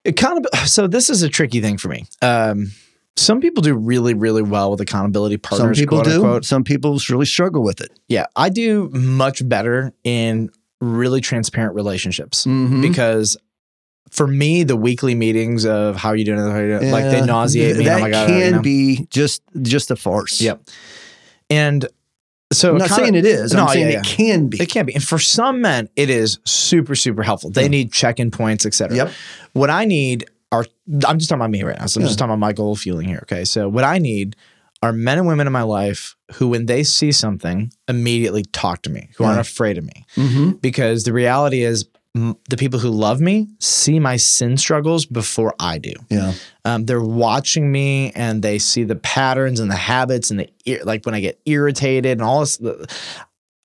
Accountability. 0.05 0.67
So 0.67 0.85
this 0.87 1.09
is 1.09 1.23
a 1.23 1.29
tricky 1.29 1.61
thing 1.61 1.77
for 1.77 1.87
me. 1.87 2.05
Um, 2.21 2.71
some 3.17 3.39
people 3.41 3.61
do 3.63 3.73
really, 3.75 4.13
really 4.13 4.43
well 4.43 4.69
with 4.69 4.81
accountability 4.81 5.37
partners. 5.37 5.77
Some 5.77 5.83
people 5.83 6.03
do, 6.03 6.11
unquote. 6.23 6.45
some 6.45 6.63
people 6.63 6.99
really 7.09 7.25
struggle 7.25 7.63
with 7.63 7.81
it. 7.81 7.89
Yeah, 8.07 8.25
I 8.35 8.49
do 8.49 8.89
much 8.93 9.47
better 9.49 9.93
in 10.03 10.49
really 10.81 11.21
transparent 11.21 11.73
relationships 11.73 12.45
Mhm. 12.45 12.81
because 12.81 13.35
for 14.11 14.27
me, 14.27 14.63
the 14.63 14.75
weekly 14.75 15.15
meetings 15.15 15.65
of 15.65 15.95
how 15.95 16.09
are 16.09 16.15
you 16.15 16.25
doing, 16.25 16.39
how 16.39 16.57
you 16.59 16.79
doing? 16.79 16.91
like 16.91 17.05
they 17.05 17.17
Yeah, 17.19 17.25
nauseate 17.25 17.77
me. 17.77 17.85
That 17.85 17.97
oh 17.97 18.01
my 18.01 18.09
god, 18.11 18.27
can 18.27 18.39
you 18.39 18.51
know? 18.51 18.61
be 18.61 19.07
just 19.09 19.41
just 19.61 19.91
a 19.91 19.95
farce. 19.95 20.39
Yep. 20.41 20.61
And 21.49 21.87
so 22.53 22.71
I'm 22.71 22.77
not 22.77 22.85
account- 22.87 23.01
saying 23.01 23.15
it 23.15 23.25
is. 23.25 23.53
No, 23.53 23.63
I'm 23.63 23.69
saying 23.69 23.91
yeah, 23.91 23.99
it 23.99 24.05
can 24.05 24.47
be. 24.47 24.61
It 24.61 24.69
can 24.69 24.85
be. 24.85 24.93
And 24.93 25.03
for 25.03 25.17
some 25.19 25.61
men, 25.61 25.89
it 25.95 26.09
is 26.09 26.39
super, 26.45 26.95
super 26.95 27.23
helpful. 27.23 27.49
They 27.49 27.63
Yeah. 27.63 27.67
need 27.69 27.91
check-in 27.91 28.31
points, 28.31 28.65
et 28.65 28.73
cetera. 28.73 28.95
Yep. 28.97 29.11
What 29.53 29.69
I 29.69 29.85
need 29.85 30.29
are 30.51 30.65
I'm 31.07 31.17
just 31.17 31.29
talking 31.29 31.41
about 31.41 31.49
me 31.49 31.63
right 31.63 31.77
now. 31.77 31.87
So 31.87 31.97
I'm 31.99 32.03
Yeah. 32.03 32.07
just 32.09 32.19
talking 32.19 32.29
about 32.31 32.39
my 32.39 32.53
goal 32.53 32.75
feeling 32.75 33.07
here. 33.07 33.19
Okay. 33.23 33.45
So 33.45 33.67
what 33.67 33.83
I 33.83 33.97
need 33.97 34.35
are 34.83 34.93
men 34.93 35.17
and 35.17 35.27
women 35.27 35.47
in 35.47 35.53
my 35.53 35.63
life 35.63 36.15
who, 36.33 36.49
when 36.49 36.67
they 36.67 36.83
see 36.83 37.11
something, 37.11 37.71
immediately 37.87 38.43
talk 38.53 38.83
to 38.83 38.89
me, 38.91 39.09
who 39.17 39.23
Yeah. 39.23 39.29
aren't 39.31 39.41
afraid 39.41 39.77
of 39.79 39.83
me. 39.83 40.05
hmm 40.13 40.51
Because 40.61 41.03
the 41.03 41.13
reality 41.13 41.63
is 41.63 41.85
the 42.15 42.55
people 42.57 42.79
who 42.79 42.89
love 42.89 43.19
me 43.19 43.49
see 43.59 43.99
my 43.99 44.15
sin 44.15 44.55
struggles 44.55 45.05
before 45.05 45.53
I 45.59 45.77
do. 45.79 45.91
Yeah. 46.09 46.31
Um, 46.63 46.85
they're 46.85 47.01
watching 47.01 47.69
me 47.71 48.11
and 48.15 48.41
they 48.41 48.57
see 48.57 48.85
the 48.85 48.95
patterns 48.95 49.59
and 49.59 49.69
the 49.69 49.75
habits 49.75 50.31
and 50.31 50.39
the 50.39 50.79
like 50.85 51.05
when 51.05 51.13
I 51.13 51.19
get 51.19 51.41
irritated 51.45 52.13
and 52.13 52.21
all 52.21 52.39
this. 52.39 52.57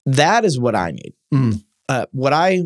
That 0.07 0.45
is 0.45 0.59
what 0.59 0.75
I 0.75 0.91
need. 0.91 1.15
Mm. 1.33 1.63
Uh, 1.89 2.07
what 2.11 2.33
I 2.33 2.63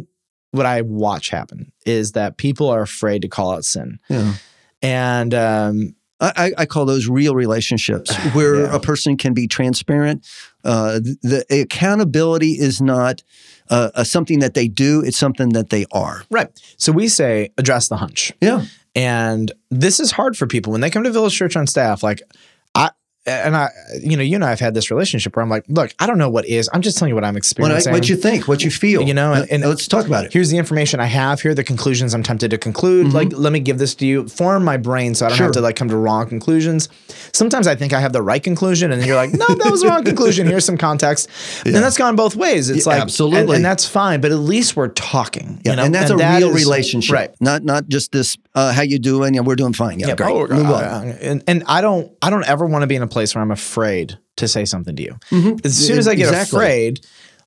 what 0.52 0.64
I 0.66 0.80
watch 0.82 1.28
happen 1.30 1.70
is 1.84 2.12
that 2.12 2.36
people 2.38 2.68
are 2.70 2.80
afraid 2.82 3.22
to 3.22 3.28
call 3.28 3.52
out 3.52 3.64
sin, 3.64 3.98
Yeah. 4.08 4.34
and 4.80 5.34
um, 5.34 5.96
I, 6.20 6.52
I 6.56 6.64
call 6.66 6.86
those 6.86 7.08
real 7.08 7.34
relationships 7.34 8.14
where 8.34 8.62
Yeah. 8.62 8.74
a 8.74 8.80
person 8.80 9.16
can 9.16 9.34
be 9.34 9.48
transparent. 9.48 10.24
Uh, 10.62 11.00
the, 11.00 11.44
the 11.50 11.60
accountability 11.62 12.52
is 12.52 12.80
not 12.80 13.22
uh, 13.70 13.90
uh, 13.94 14.04
something 14.04 14.40
that 14.40 14.54
they 14.54 14.68
do; 14.68 15.02
it's 15.02 15.16
something 15.16 15.50
that 15.50 15.70
they 15.70 15.86
are. 15.92 16.22
right. 16.30 16.48
So 16.76 16.92
we 16.92 17.08
say 17.08 17.50
address 17.58 17.88
the 17.88 17.96
hunch. 17.96 18.32
Yeah, 18.40 18.64
And 18.94 19.52
this 19.70 20.00
is 20.00 20.12
hard 20.12 20.36
for 20.36 20.46
people 20.46 20.72
when 20.72 20.80
they 20.80 20.90
come 20.90 21.04
to 21.04 21.10
Village 21.10 21.36
Church 21.36 21.56
on 21.56 21.66
staff. 21.66 22.02
Like, 22.02 22.22
and 23.26 23.56
I, 23.56 23.70
you 24.02 24.16
know, 24.16 24.22
you 24.22 24.34
and 24.34 24.44
I 24.44 24.50
have 24.50 24.60
had 24.60 24.74
this 24.74 24.90
relationship 24.90 25.34
where 25.34 25.42
I'm 25.42 25.48
like, 25.48 25.64
look, 25.68 25.94
I 25.98 26.06
don't 26.06 26.18
know 26.18 26.28
what 26.28 26.44
is. 26.46 26.68
I'm 26.72 26.82
just 26.82 26.98
telling 26.98 27.10
you 27.10 27.14
what 27.14 27.24
I'm 27.24 27.34
what, 27.34 27.36
I, 27.36 27.38
experiencing. 27.38 27.92
what 27.92 28.08
you 28.08 28.16
think, 28.16 28.46
what 28.48 28.62
you 28.64 28.70
feel. 28.70 29.02
You 29.02 29.14
know, 29.14 29.32
and- 29.32 29.42
Uh, 29.44 29.46
and- 29.50 29.62
let's 29.64 29.88
talk 29.88 30.06
about 30.06 30.26
it. 30.26 30.32
Here's 30.32 30.50
the 30.50 30.58
information 30.58 31.00
I 31.00 31.06
have. 31.06 31.40
Here 31.40 31.52
are 31.52 31.54
the 31.54 31.64
conclusions 31.64 32.14
I'm 32.14 32.22
tempted 32.22 32.50
to 32.50 32.58
conclude. 32.58 33.12
Like, 33.14 33.32
let 33.32 33.52
me 33.52 33.60
give 33.60 33.78
this 33.78 33.94
to 33.96 34.06
you. 34.06 34.28
Form 34.28 34.62
my 34.64 34.76
brain 34.76 35.14
so 35.14 35.24
I 35.24 35.30
don't 35.30 35.38
Sure. 35.38 35.46
have 35.46 35.54
to 35.54 35.60
like 35.62 35.76
come 35.76 35.88
to 35.88 35.96
wrong 35.96 36.28
conclusions. 36.28 36.88
Sometimes 37.32 37.66
I 37.66 37.74
think 37.74 37.92
I 37.92 38.00
have 38.00 38.12
the 38.12 38.22
right 38.22 38.42
conclusion, 38.42 38.92
and 38.92 39.04
you're 39.06 39.16
like, 39.16 39.32
no, 39.32 39.46
that 39.46 39.70
was 39.70 39.80
the 39.82 39.88
wrong 39.88 40.04
conclusion. 40.04 40.46
Here's 40.46 40.64
some 40.64 40.76
context, 40.76 41.28
and 41.64 41.74
that's 41.74 41.96
gone 41.96 42.16
both 42.16 42.36
ways. 42.36 42.68
It's 42.70 42.86
Yeah, 42.86 42.92
like 42.92 43.02
absolutely. 43.02 43.40
and, 43.40 43.50
and 43.50 43.64
that's 43.64 43.86
fine. 43.88 44.20
But 44.20 44.32
at 44.32 44.38
least 44.38 44.76
we're 44.76 44.88
talking. 44.88 45.60
Yeah, 45.64 45.72
you 45.72 45.76
know? 45.76 45.84
and 45.84 45.94
that's 45.94 46.10
a 46.10 46.16
that 46.16 46.38
real 46.38 46.50
is- 46.54 46.64
relationship, 46.64 47.12
right? 47.14 47.30
Not 47.40 47.64
not 47.64 47.88
just 47.88 48.12
this. 48.12 48.36
Uh, 48.54 48.72
how 48.72 48.82
you 48.82 49.00
doing? 49.00 49.34
Yeah, 49.34 49.40
we're 49.40 49.56
doing 49.56 49.72
fine. 49.72 49.98
Yeah, 49.98 50.08
Yeah, 50.08 50.14
great. 50.14 50.30
oh, 50.30 50.46
Move 50.46 50.70
uh, 50.70 50.74
on. 50.74 51.08
And, 51.08 51.42
and 51.48 51.64
I 51.66 51.80
don't 51.80 52.12
I 52.22 52.30
don't 52.30 52.46
ever 52.46 52.66
want 52.66 52.82
to 52.82 52.86
be 52.86 52.94
in 52.94 53.02
a 53.02 53.06
place 53.14 53.34
where 53.34 53.42
I'm 53.42 53.50
afraid 53.50 54.18
to 54.36 54.46
say 54.48 54.64
something 54.64 54.94
to 54.96 55.02
you. 55.02 55.16
Mhm. 55.30 55.64
As 55.64 55.74
soon 55.76 55.96
as 55.98 56.06
I 56.08 56.14
get 56.14 56.28
Exactly. 56.28 56.58
afraid, 56.58 57.00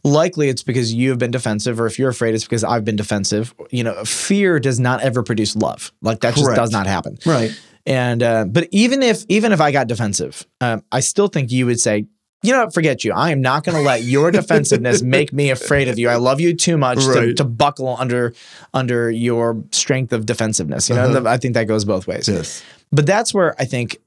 likely 0.04 0.50
it's 0.50 0.64
because 0.64 0.94
you 0.94 1.10
have 1.10 1.20
been 1.20 1.32
defensive, 1.32 1.80
or 1.80 1.86
if 1.86 2.00
you're 2.00 2.10
afraid, 2.10 2.34
it's 2.36 2.44
because 2.46 2.64
I've 2.64 2.86
been 2.86 2.96
defensive. 2.96 3.54
You 3.72 3.84
know, 3.84 4.04
fear 4.06 4.60
does 4.60 4.80
not 4.80 5.02
ever 5.02 5.22
produce 5.24 5.56
love. 5.56 5.92
Like 6.02 6.22
that 6.22 6.36
just 6.36 6.56
does 6.56 6.72
not 6.72 6.88
happen. 6.88 7.18
Right. 7.26 7.52
And 7.86 8.22
uh, 8.24 8.46
but 8.46 8.68
even 8.72 9.02
if 9.04 9.24
even 9.30 9.52
if 9.52 9.62
I 9.62 9.72
got 9.72 9.88
defensive, 9.88 10.46
um, 10.62 10.84
I 10.92 11.00
still 11.02 11.28
think 11.28 11.52
you 11.52 11.66
would 11.66 11.80
say, 11.80 12.06
you 12.44 12.52
know, 12.54 12.70
forget 12.70 13.04
you. 13.04 13.14
I 13.14 13.32
am 13.32 13.42
not 13.42 13.64
going 13.66 13.76
to 13.78 13.82
let 13.82 14.04
your 14.04 14.30
defensiveness 14.32 15.02
make 15.18 15.32
me 15.34 15.50
afraid 15.52 15.88
of 15.88 15.98
you. 15.98 16.08
I 16.10 16.16
love 16.18 16.40
you 16.42 16.54
too 16.56 16.78
much 16.78 17.00
to, 17.00 17.34
to 17.34 17.44
buckle 17.46 17.96
under 17.98 18.34
under 18.74 19.10
your 19.10 19.64
strength 19.72 20.12
of 20.14 20.26
defensiveness. 20.26 20.90
You 20.90 20.96
know, 20.96 21.06
Uh-huh. 21.18 21.30
I 21.30 21.38
think 21.38 21.54
that 21.56 21.66
goes 21.68 21.84
both 21.86 22.08
ways. 22.08 22.28
Yes. 22.28 22.62
But 22.92 23.06
that's 23.06 23.34
where 23.34 23.56
I 23.60 23.66
think 23.66 23.98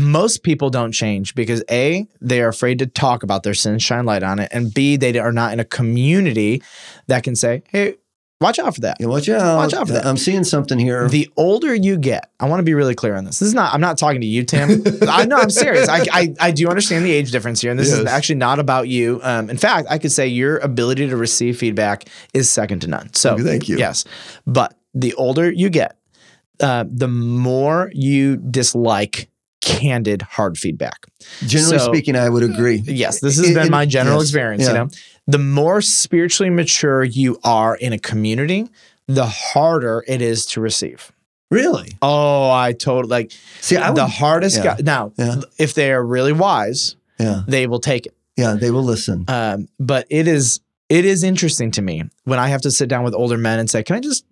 most 0.00 0.42
people 0.42 0.70
don't 0.70 0.92
change 0.92 1.34
because 1.34 1.62
A, 1.70 2.06
they 2.20 2.40
are 2.40 2.48
afraid 2.48 2.78
to 2.80 2.86
talk 2.86 3.22
about 3.22 3.42
their 3.42 3.54
sins, 3.54 3.82
shine 3.82 4.04
light 4.04 4.22
on 4.22 4.38
it, 4.38 4.48
and 4.52 4.72
B, 4.72 4.96
they 4.96 5.18
are 5.18 5.32
not 5.32 5.52
in 5.52 5.60
a 5.60 5.64
community 5.64 6.62
that 7.06 7.22
can 7.22 7.36
say, 7.36 7.62
hey, 7.68 7.96
watch 8.40 8.58
out 8.58 8.74
for 8.74 8.82
that. 8.82 8.96
Yeah, 9.00 9.06
watch 9.06 9.28
out. 9.28 9.56
Watch 9.56 9.74
out 9.74 9.86
for 9.86 9.94
that. 9.94 10.06
I'm 10.06 10.16
seeing 10.16 10.44
something 10.44 10.78
here. 10.78 11.08
The 11.08 11.30
older 11.36 11.74
you 11.74 11.96
get, 11.96 12.30
I 12.40 12.48
want 12.48 12.60
to 12.60 12.64
be 12.64 12.74
really 12.74 12.94
clear 12.94 13.16
on 13.16 13.24
this. 13.24 13.38
This 13.38 13.48
is 13.48 13.54
not, 13.54 13.72
I'm 13.72 13.80
not 13.80 13.98
talking 13.98 14.20
to 14.20 14.26
you, 14.26 14.44
Tim. 14.44 14.82
I 15.08 15.24
know 15.24 15.36
I'm 15.36 15.50
serious. 15.50 15.88
I, 15.88 16.04
I, 16.12 16.34
I 16.40 16.50
do 16.50 16.68
understand 16.68 17.04
the 17.04 17.12
age 17.12 17.30
difference 17.30 17.60
here, 17.60 17.70
and 17.70 17.80
this 17.80 17.92
is 17.92 18.04
actually 18.06 18.36
not 18.36 18.58
about 18.58 18.88
you. 18.88 19.20
Um, 19.22 19.50
in 19.50 19.56
fact, 19.56 19.88
I 19.90 19.98
could 19.98 20.12
say 20.12 20.26
your 20.26 20.58
ability 20.58 21.08
to 21.08 21.16
receive 21.16 21.58
feedback 21.58 22.08
is 22.34 22.50
second 22.50 22.80
to 22.80 22.88
none. 22.88 23.12
So, 23.14 23.38
Thank 23.38 23.68
you. 23.68 23.78
Yes. 23.78 24.04
But 24.46 24.76
the 24.94 25.14
older 25.14 25.50
you 25.50 25.70
get, 25.70 25.98
uh, 26.60 26.84
the 26.90 27.08
more 27.08 27.90
you 27.92 28.36
dislike 28.36 29.28
candid, 29.66 30.22
hard 30.22 30.56
feedback. 30.56 31.06
Generally 31.46 31.78
so- 31.80 31.92
speaking, 31.92 32.16
I 32.16 32.28
would 32.28 32.42
agree. 32.42 32.82
Yes, 32.86 33.20
this 33.20 33.36
has 33.36 33.48
In- 33.48 33.54
been 33.54 33.66
in- 33.66 33.70
my 33.72 33.84
general 33.84 34.18
yes, 34.18 34.28
experience. 34.28 34.62
yeah. 34.62 34.68
You 34.68 34.74
know, 34.74 34.88
the 35.26 35.38
more 35.38 35.82
spiritually 35.82 36.50
mature 36.50 37.02
you 37.04 37.38
are 37.42 37.74
in 37.76 37.92
a 37.92 37.98
community, 37.98 38.68
the 39.08 39.26
harder 39.26 40.04
it 40.06 40.22
is 40.22 40.46
to 40.46 40.60
receive. 40.60 41.10
Really? 41.50 41.92
Oh, 42.02 42.50
I 42.50 42.72
totally 42.72 43.10
like 43.10 43.32
See, 43.60 43.76
I 43.76 43.90
would. 43.90 43.96
the 43.98 44.06
hardest 44.06 44.56
yeah, 44.58 44.64
guy. 44.64 44.76
Now, 44.82 45.12
yeah. 45.16 45.36
if 45.58 45.74
they 45.74 45.92
are 45.92 46.04
really 46.04 46.32
wise, 46.32 46.96
yeah, 47.18 47.42
they 47.46 47.66
will 47.66 47.78
take 47.80 48.06
it. 48.06 48.14
yeah, 48.36 48.54
they 48.54 48.70
will 48.70 48.82
listen. 48.84 49.24
Um, 49.28 49.68
but 49.78 50.06
it 50.10 50.26
is 50.28 50.60
it 50.88 51.04
is 51.04 51.22
interesting 51.24 51.70
to 51.72 51.82
me 51.82 52.02
when 52.24 52.38
I 52.38 52.48
have 52.48 52.60
to 52.62 52.70
sit 52.70 52.88
down 52.88 53.02
with 53.04 53.14
older 53.14 53.36
men 53.38 53.58
and 53.58 53.68
say, 53.70 53.82
"Can 53.82 53.96
I 53.96 54.00
just 54.00 54.24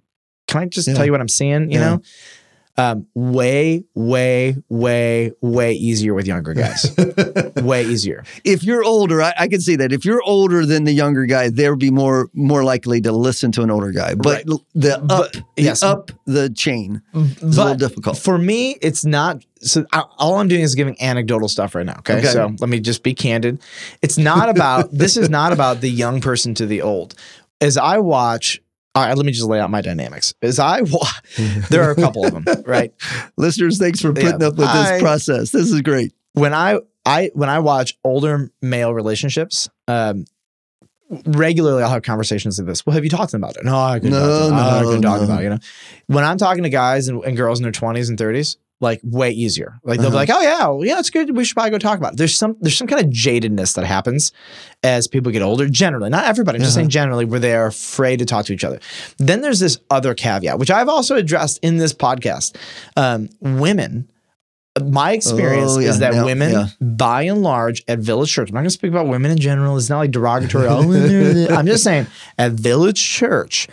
can 0.48 0.62
I 0.62 0.66
just 0.66 0.86
Yeah. 0.88 0.94
tell 0.94 1.04
you 1.06 1.12
what 1.12 1.20
I'm 1.20 1.28
seeing?" 1.28 1.70
You 1.72 1.78
know, 1.80 2.02
um, 2.76 3.06
way, 3.14 3.84
way, 3.94 4.56
way, 4.68 5.30
way 5.40 5.72
easier 5.74 6.12
with 6.14 6.26
younger 6.26 6.54
guys. 6.54 6.92
way 7.62 7.84
easier. 7.84 8.24
if 8.44 8.64
you're 8.64 8.82
older, 8.82 9.22
I, 9.22 9.32
I 9.38 9.48
can 9.48 9.60
see 9.60 9.76
that. 9.76 9.92
If 9.92 10.04
you're 10.04 10.22
older 10.24 10.66
than 10.66 10.82
the 10.84 10.92
younger 10.92 11.24
guy, 11.26 11.50
they'll 11.50 11.76
be 11.76 11.90
more 11.92 12.28
more 12.34 12.64
likely 12.64 13.00
to 13.02 13.12
listen 13.12 13.52
to 13.52 13.62
an 13.62 13.70
older 13.70 13.92
guy. 13.92 14.14
But 14.16 14.44
Right. 14.46 14.58
the 14.74 14.96
up, 14.98 15.06
But- 15.08 15.32
the 15.56 15.62
yes. 15.62 15.82
up 15.84 16.10
the 16.26 16.50
chain 16.50 17.00
is 17.14 17.42
a 17.42 17.62
little 17.62 17.74
difficult. 17.76 18.18
For 18.18 18.38
me, 18.38 18.76
it's 18.82 19.04
not. 19.04 19.44
So 19.60 19.86
I, 19.92 20.02
all 20.18 20.36
I'm 20.40 20.48
doing 20.48 20.62
is 20.62 20.74
giving 20.74 21.00
anecdotal 21.00 21.48
stuff 21.48 21.74
right 21.74 21.86
now. 21.86 21.96
Okay? 22.00 22.18
Okay. 22.18 22.26
So 22.26 22.54
let 22.58 22.68
me 22.68 22.80
just 22.80 23.02
be 23.02 23.14
candid. 23.14 23.60
It's 24.02 24.18
not 24.18 24.48
about. 24.48 24.90
this 24.90 25.16
is 25.16 25.30
not 25.30 25.52
about 25.52 25.80
the 25.80 25.90
young 25.90 26.20
person 26.20 26.54
to 26.56 26.66
the 26.66 26.82
old. 26.82 27.14
As 27.60 27.76
I 27.76 27.98
watch. 27.98 28.60
All 28.96 29.04
right, 29.04 29.16
let 29.16 29.26
me 29.26 29.32
just 29.32 29.46
lay 29.48 29.58
out 29.58 29.70
my 29.70 29.80
dynamics. 29.80 30.34
As 30.40 30.58
I 30.60 30.82
watch, 30.82 31.36
there 31.70 31.82
are 31.82 31.90
a 31.90 31.96
couple 31.96 32.24
of 32.24 32.32
them, 32.32 32.44
right? 32.64 32.92
Listeners, 33.36 33.78
thanks 33.78 34.00
for 34.00 34.12
putting 34.12 34.40
Yeah. 34.40 34.46
up 34.48 34.56
with 34.56 34.68
I- 34.68 34.92
this 34.92 35.02
process. 35.02 35.50
This 35.50 35.70
is 35.72 35.80
great. 35.82 36.12
When 36.34 36.54
I 36.54 36.78
I 37.04 37.30
when 37.34 37.48
I 37.48 37.58
watch 37.58 37.98
older 38.04 38.50
male 38.62 38.94
relationships, 38.94 39.68
um, 39.88 40.24
regularly 41.26 41.82
I'll 41.82 41.90
have 41.90 42.02
conversations 42.02 42.58
like 42.58 42.66
this. 42.66 42.84
Well, 42.86 42.94
have 42.94 43.04
you 43.04 43.10
talked 43.10 43.30
to 43.30 43.36
them 43.36 43.44
about 43.44 43.56
it? 43.56 43.64
No, 43.64 43.76
I 43.76 43.98
couldn't 43.98 44.12
No, 44.12 44.20
talk 44.20 44.38
to 44.40 44.44
them. 44.48 44.54
I 44.54 44.80
no, 44.80 44.86
couldn't 44.86 45.02
talk 45.02 45.18
no. 45.20 45.24
about 45.26 45.40
it. 45.40 45.44
You 45.44 45.50
know, 45.50 45.58
when 46.06 46.24
I'm 46.24 46.38
talking 46.38 46.62
to 46.62 46.70
guys 46.70 47.08
and, 47.08 47.22
and 47.24 47.36
girls 47.36 47.58
in 47.58 47.62
their 47.62 47.72
20s 47.72 48.08
and 48.08 48.18
30s, 48.18 48.56
like 48.80 49.00
way 49.04 49.30
easier. 49.30 49.78
Like 49.84 49.98
they'll 49.98 50.08
Uh-huh. 50.08 50.24
be 50.24 50.26
like, 50.26 50.30
"Oh 50.30 50.40
yeah, 50.42 50.66
well, 50.66 50.84
yeah, 50.84 50.98
it's 50.98 51.08
good. 51.10 51.36
We 51.36 51.44
should 51.44 51.54
probably 51.54 51.70
go 51.70 51.78
talk 51.78 51.96
about 51.98 52.14
it." 52.14 52.16
There's 52.18 52.34
some 52.36 52.56
there's 52.60 52.76
some 52.76 52.86
kind 52.88 53.02
of 53.04 53.10
jadedness 53.10 53.74
that 53.76 53.84
happens 53.86 54.32
as 54.82 55.06
people 55.08 55.32
get 55.32 55.42
older. 55.42 55.68
Generally, 55.68 56.10
not 56.10 56.24
everybody. 56.26 56.56
I'm 56.58 56.62
just 56.62 56.72
Uh-huh. 56.76 56.82
saying 56.82 56.90
generally, 56.90 57.24
where 57.24 57.40
they 57.40 57.54
are 57.54 57.66
afraid 57.66 58.18
to 58.18 58.24
talk 58.24 58.46
to 58.46 58.52
each 58.52 58.64
other. 58.64 58.80
Then 59.18 59.40
there's 59.40 59.60
this 59.60 59.78
other 59.90 60.12
caveat, 60.14 60.58
which 60.58 60.70
I've 60.70 60.88
also 60.88 61.16
addressed 61.16 61.60
in 61.62 61.78
this 61.78 61.92
podcast. 61.94 62.56
Um, 62.96 63.28
women. 63.40 64.08
My 64.84 65.12
experience 65.12 65.70
Oh, 65.76 65.78
yeah, 65.78 65.90
is 65.90 66.00
that 66.00 66.24
women, 66.24 66.50
yeah. 66.50 66.66
by 66.80 67.22
and 67.22 67.42
large, 67.44 67.84
at 67.86 68.00
Village 68.00 68.32
Church, 68.32 68.48
I'm 68.48 68.54
not 68.54 68.60
going 68.62 68.66
to 68.66 68.70
speak 68.72 68.90
about 68.90 69.06
women 69.06 69.30
in 69.30 69.38
general. 69.38 69.76
It's 69.76 69.88
not 69.88 69.98
like 69.98 70.10
derogatory. 70.10 70.66
oh, 70.68 71.46
I'm 71.54 71.64
just 71.66 71.84
saying, 71.84 72.08
at 72.38 72.52
Village 72.54 73.00
Church, 73.00 73.68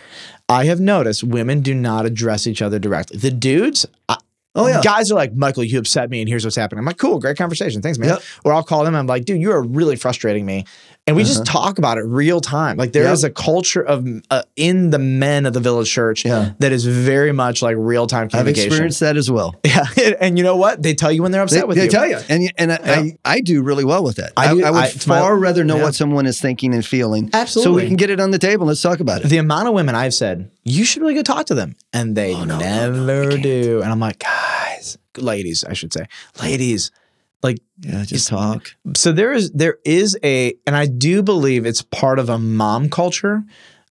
I 0.48 0.66
have 0.66 0.78
noticed 0.78 1.24
women 1.24 1.60
do 1.60 1.74
not 1.74 2.06
address 2.06 2.46
each 2.46 2.62
other 2.62 2.78
directly. 2.78 3.16
The 3.18 3.32
dudes, 3.32 3.84
I, 4.08 4.16
Oh 4.54 4.66
yeah. 4.68 4.82
guys 4.82 5.10
are 5.10 5.14
like, 5.14 5.34
Michael, 5.34 5.64
you 5.64 5.78
upset 5.78 6.10
me, 6.10 6.20
and 6.20 6.28
here's 6.28 6.44
what's 6.44 6.56
happening. 6.56 6.80
I'm 6.80 6.84
like, 6.84 6.98
cool, 6.98 7.18
great 7.18 7.38
conversation. 7.38 7.80
Thanks, 7.80 7.98
man. 7.98 8.10
Yep. 8.10 8.22
Or 8.44 8.52
I'll 8.52 8.62
call 8.62 8.84
them. 8.84 8.94
I'm 8.94 9.06
like, 9.06 9.24
dude, 9.24 9.40
you 9.40 9.50
are 9.52 9.62
really 9.62 9.96
frustrating 9.96 10.44
me. 10.44 10.66
And 11.06 11.16
we 11.16 11.24
just 11.24 11.44
talk 11.44 11.78
about 11.78 11.98
it 11.98 12.02
real 12.02 12.40
time. 12.40 12.76
Like 12.76 12.92
there 12.92 13.10
is 13.10 13.24
Uh-huh. 13.24 13.28
Yep. 13.28 13.38
a 13.38 13.42
culture 13.42 13.82
of 13.82 14.06
uh, 14.30 14.42
in 14.54 14.90
the 14.90 15.00
men 15.00 15.46
of 15.46 15.52
the 15.52 15.58
village 15.58 15.90
church 15.90 16.24
Yeah. 16.24 16.52
that 16.60 16.70
is 16.70 16.84
very 16.84 17.32
much 17.32 17.60
like 17.60 17.74
real 17.76 18.06
time 18.06 18.28
I've 18.32 18.46
experienced 18.46 19.00
that 19.00 19.16
as 19.16 19.28
well. 19.30 19.56
Yeah, 19.64 19.84
and 20.20 20.38
you 20.38 20.44
know 20.44 20.56
what? 20.56 20.80
They 20.82 20.94
tell 20.94 21.10
you 21.10 21.22
when 21.22 21.32
they're 21.32 21.40
They, 21.40 21.56
upset 21.56 21.66
with 21.66 21.76
they 21.78 21.84
you. 21.84 21.90
They 21.90 21.96
tell 21.96 22.06
you, 22.08 22.18
and 22.28 22.52
and 22.56 22.72
I, 22.72 22.78
I, 22.84 23.18
I 23.24 23.40
do 23.40 23.62
really 23.62 23.84
well 23.84 24.04
with 24.04 24.16
that. 24.16 24.32
I 24.36 24.50
I, 24.50 24.54
do- 24.54 24.64
I 24.64 24.70
would 24.70 24.84
it's 24.84 25.06
my- 25.06 25.18
far 25.18 25.36
rather 25.36 25.64
know 25.64 25.76
yeah. 25.78 25.82
what 25.82 25.94
someone 25.96 26.24
is 26.26 26.40
thinking 26.40 26.72
and 26.72 26.84
feeling, 26.86 27.30
absolutely, 27.32 27.72
so 27.72 27.82
we 27.82 27.88
can 27.88 27.96
get 27.96 28.10
it 28.10 28.20
on 28.20 28.30
the 28.30 28.38
table. 28.38 28.66
Let's 28.66 28.80
talk 28.82 29.00
about 29.00 29.24
it. 29.24 29.28
the 29.28 29.38
amount 29.38 29.66
of 29.68 29.74
women 29.74 29.94
I've 29.96 30.14
said, 30.14 30.50
you 30.64 30.84
should 30.84 31.02
really 31.02 31.14
go 31.14 31.22
talk 31.22 31.46
to 31.46 31.54
them. 31.54 31.74
And 31.92 32.16
they 32.16 32.34
Oh, 32.34 32.44
no, 32.44 32.58
no, 32.58 32.64
never 32.64 33.22
no, 33.24 33.28
can't. 33.30 33.42
do. 33.42 33.80
And 33.82 33.90
I'm 33.90 34.00
like, 34.00 34.18
guys, 34.20 34.98
ladies, 35.16 35.64
I 35.64 35.72
should 35.72 35.92
say, 35.92 36.06
ladies. 36.40 36.90
Like, 37.42 37.58
Yeah, 37.80 38.04
just 38.04 38.28
talk. 38.28 38.76
so 38.96 39.10
there 39.10 39.32
is 39.32 39.50
there 39.50 39.78
is 39.84 40.16
a, 40.22 40.54
and 40.64 40.76
I 40.76 40.86
do 40.86 41.24
believe 41.24 41.66
it's 41.66 41.82
part 41.82 42.20
of 42.20 42.28
a 42.28 42.38
mom 42.38 42.88
culture 42.88 43.42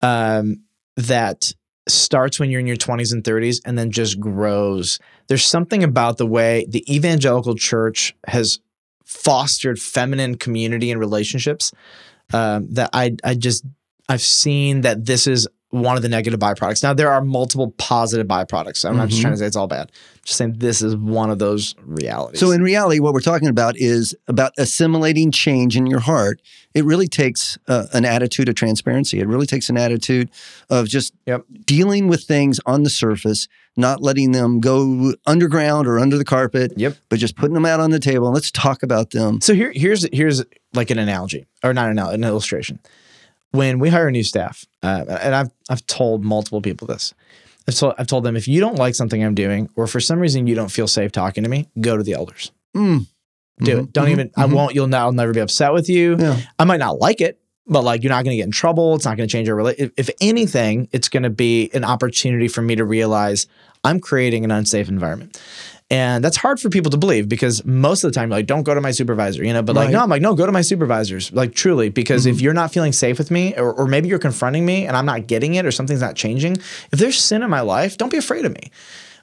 um, 0.02 0.62
that 0.96 1.52
starts 1.88 2.40
when 2.40 2.50
you're 2.50 2.58
in 2.58 2.66
your 2.66 2.76
20s 2.76 3.12
and 3.12 3.22
30s 3.22 3.60
and 3.64 3.78
then 3.78 3.92
just 3.92 4.18
grows. 4.18 4.98
There's 5.28 5.46
something 5.46 5.84
about 5.84 6.18
the 6.18 6.26
way 6.26 6.66
the 6.68 6.82
evangelical 6.92 7.54
church 7.54 8.16
has 8.26 8.58
fostered 9.04 9.78
feminine 9.78 10.36
community 10.36 10.90
and 10.90 10.98
relationships 10.98 11.72
um, 12.32 12.66
that 12.74 12.90
I 12.92 13.14
I 13.22 13.34
just 13.34 13.64
I've 14.08 14.20
seen 14.20 14.80
that 14.80 15.04
this 15.04 15.28
is 15.28 15.46
one 15.80 15.96
of 15.96 16.02
the 16.02 16.08
negative 16.08 16.38
byproducts. 16.40 16.82
Now 16.82 16.94
there 16.94 17.10
are 17.10 17.22
multiple 17.22 17.72
positive 17.78 18.26
byproducts. 18.26 18.84
I'm 18.88 18.96
not 18.96 19.08
just 19.08 19.20
trying 19.20 19.34
to 19.34 19.38
say 19.38 19.46
it's 19.46 19.56
all 19.56 19.66
bad. 19.68 19.90
I'm 19.92 20.20
just 20.24 20.38
saying 20.38 20.54
this 20.58 20.82
is 20.82 20.96
one 20.96 21.30
of 21.30 21.38
those 21.38 21.74
realities. 21.84 22.40
So 22.40 22.50
in 22.50 22.62
reality, 22.62 22.98
what 23.00 23.14
we're 23.14 23.20
talking 23.20 23.48
about 23.48 23.76
is 23.76 24.14
about 24.28 24.52
assimilating 24.58 25.30
change 25.30 25.76
in 25.76 25.86
your 25.86 26.00
heart. 26.00 26.40
It 26.74 26.84
really 26.84 27.08
takes 27.08 27.56
uh, 27.68 27.86
an 27.92 28.04
attitude 28.04 28.48
of 28.48 28.54
transparency. 28.54 29.18
It 29.20 29.26
really 29.26 29.46
takes 29.46 29.70
an 29.70 29.76
attitude 29.78 30.30
of 30.68 30.88
just 30.88 31.14
Yep. 31.26 31.44
dealing 31.64 32.06
with 32.08 32.22
things 32.24 32.60
on 32.66 32.82
the 32.82 32.90
surface, 32.90 33.48
not 33.76 34.02
letting 34.02 34.32
them 34.32 34.60
go 34.60 35.14
underground 35.26 35.86
or 35.86 35.98
under 35.98 36.16
the 36.18 36.24
carpet. 36.24 36.72
Yep. 36.76 36.96
But 37.08 37.18
just 37.18 37.36
putting 37.36 37.54
them 37.54 37.64
out 37.66 37.80
on 37.80 37.90
the 37.90 37.98
table 37.98 38.26
and 38.26 38.34
let's 38.34 38.50
talk 38.50 38.82
about 38.82 39.10
them. 39.10 39.40
So 39.40 39.54
here, 39.54 39.72
here's 39.74 40.06
here's 40.12 40.44
like 40.74 40.90
an 40.90 40.98
analogy, 40.98 41.46
or 41.64 41.72
not 41.72 41.90
an 41.90 41.98
an 41.98 42.24
illustration. 42.24 42.78
When 43.56 43.78
we 43.78 43.88
hire 43.88 44.10
new 44.10 44.22
staff, 44.22 44.64
uh, 44.82 45.04
and 45.08 45.34
I've 45.34 45.50
I've 45.68 45.86
told 45.86 46.24
multiple 46.24 46.60
people 46.60 46.86
this. 46.86 47.14
I've 47.68 47.74
told, 47.74 47.94
I've 47.98 48.06
told 48.06 48.22
them 48.24 48.36
if 48.36 48.46
you 48.46 48.60
don't 48.60 48.76
like 48.76 48.94
something 48.94 49.22
I'm 49.24 49.34
doing, 49.34 49.68
or 49.74 49.86
for 49.86 49.98
some 50.00 50.18
reason 50.20 50.46
you 50.46 50.54
don't 50.54 50.70
feel 50.70 50.86
safe 50.86 51.10
talking 51.12 51.42
to 51.42 51.50
me, 51.50 51.68
go 51.80 51.96
to 51.96 52.02
the 52.02 52.12
elders. 52.12 52.52
Mm. 52.76 53.06
Do 53.60 53.72
Mhm, 53.76 53.82
it. 53.84 53.92
Don't 53.92 54.06
mhm, 54.06 54.10
even. 54.12 54.30
I 54.36 54.44
mhm. 54.46 54.52
won't. 54.52 54.74
You'll 54.74 54.86
now 54.86 55.10
never 55.10 55.32
be 55.32 55.40
upset 55.40 55.72
with 55.72 55.88
you. 55.88 56.16
Yeah. 56.18 56.38
I 56.58 56.64
might 56.64 56.78
not 56.78 56.98
like 57.00 57.20
it, 57.20 57.40
but 57.66 57.82
like 57.82 58.02
you're 58.02 58.10
not 58.10 58.24
going 58.24 58.32
to 58.32 58.36
get 58.36 58.46
in 58.46 58.52
trouble. 58.52 58.94
It's 58.94 59.04
not 59.04 59.16
going 59.16 59.28
to 59.28 59.32
change 59.32 59.48
your 59.48 59.56
relationship. 59.56 59.94
If 59.96 60.10
anything, 60.20 60.88
it's 60.92 61.08
going 61.08 61.24
to 61.24 61.30
be 61.30 61.70
an 61.74 61.84
opportunity 61.84 62.48
for 62.48 62.62
me 62.62 62.76
to 62.76 62.84
realize 62.84 63.46
I'm 63.84 64.00
creating 64.00 64.44
an 64.44 64.50
unsafe 64.50 64.88
environment. 64.88 65.40
And 65.88 66.24
that's 66.24 66.36
hard 66.36 66.58
for 66.58 66.68
people 66.68 66.90
to 66.90 66.96
believe 66.96 67.28
because 67.28 67.64
most 67.64 68.02
of 68.02 68.12
the 68.12 68.14
time, 68.18 68.28
like, 68.28 68.46
don't 68.46 68.64
go 68.64 68.74
to 68.74 68.80
my 68.80 68.90
supervisor, 68.90 69.44
you 69.44 69.52
know. 69.52 69.62
But 69.62 69.76
like, 69.76 69.86
Right. 69.86 69.92
no, 69.92 70.00
I'm 70.00 70.08
like, 70.08 70.20
no, 70.20 70.34
go 70.34 70.44
to 70.44 70.50
my 70.50 70.62
supervisors, 70.62 71.30
like, 71.32 71.54
truly, 71.54 71.90
because 71.90 72.26
if 72.26 72.40
you're 72.40 72.54
not 72.54 72.72
feeling 72.72 72.92
safe 72.92 73.18
with 73.18 73.30
me, 73.30 73.54
or, 73.56 73.72
or 73.72 73.86
maybe 73.86 74.08
you're 74.08 74.18
confronting 74.18 74.66
me 74.66 74.84
and 74.86 74.96
I'm 74.96 75.06
not 75.06 75.28
getting 75.28 75.54
it, 75.54 75.64
or 75.64 75.70
something's 75.70 76.00
not 76.00 76.16
changing, 76.16 76.56
if 76.56 76.90
there's 76.98 77.20
sin 77.22 77.44
in 77.44 77.50
my 77.50 77.60
life, 77.60 77.96
don't 77.98 78.10
be 78.10 78.16
afraid 78.16 78.44
of 78.44 78.52
me. 78.52 78.72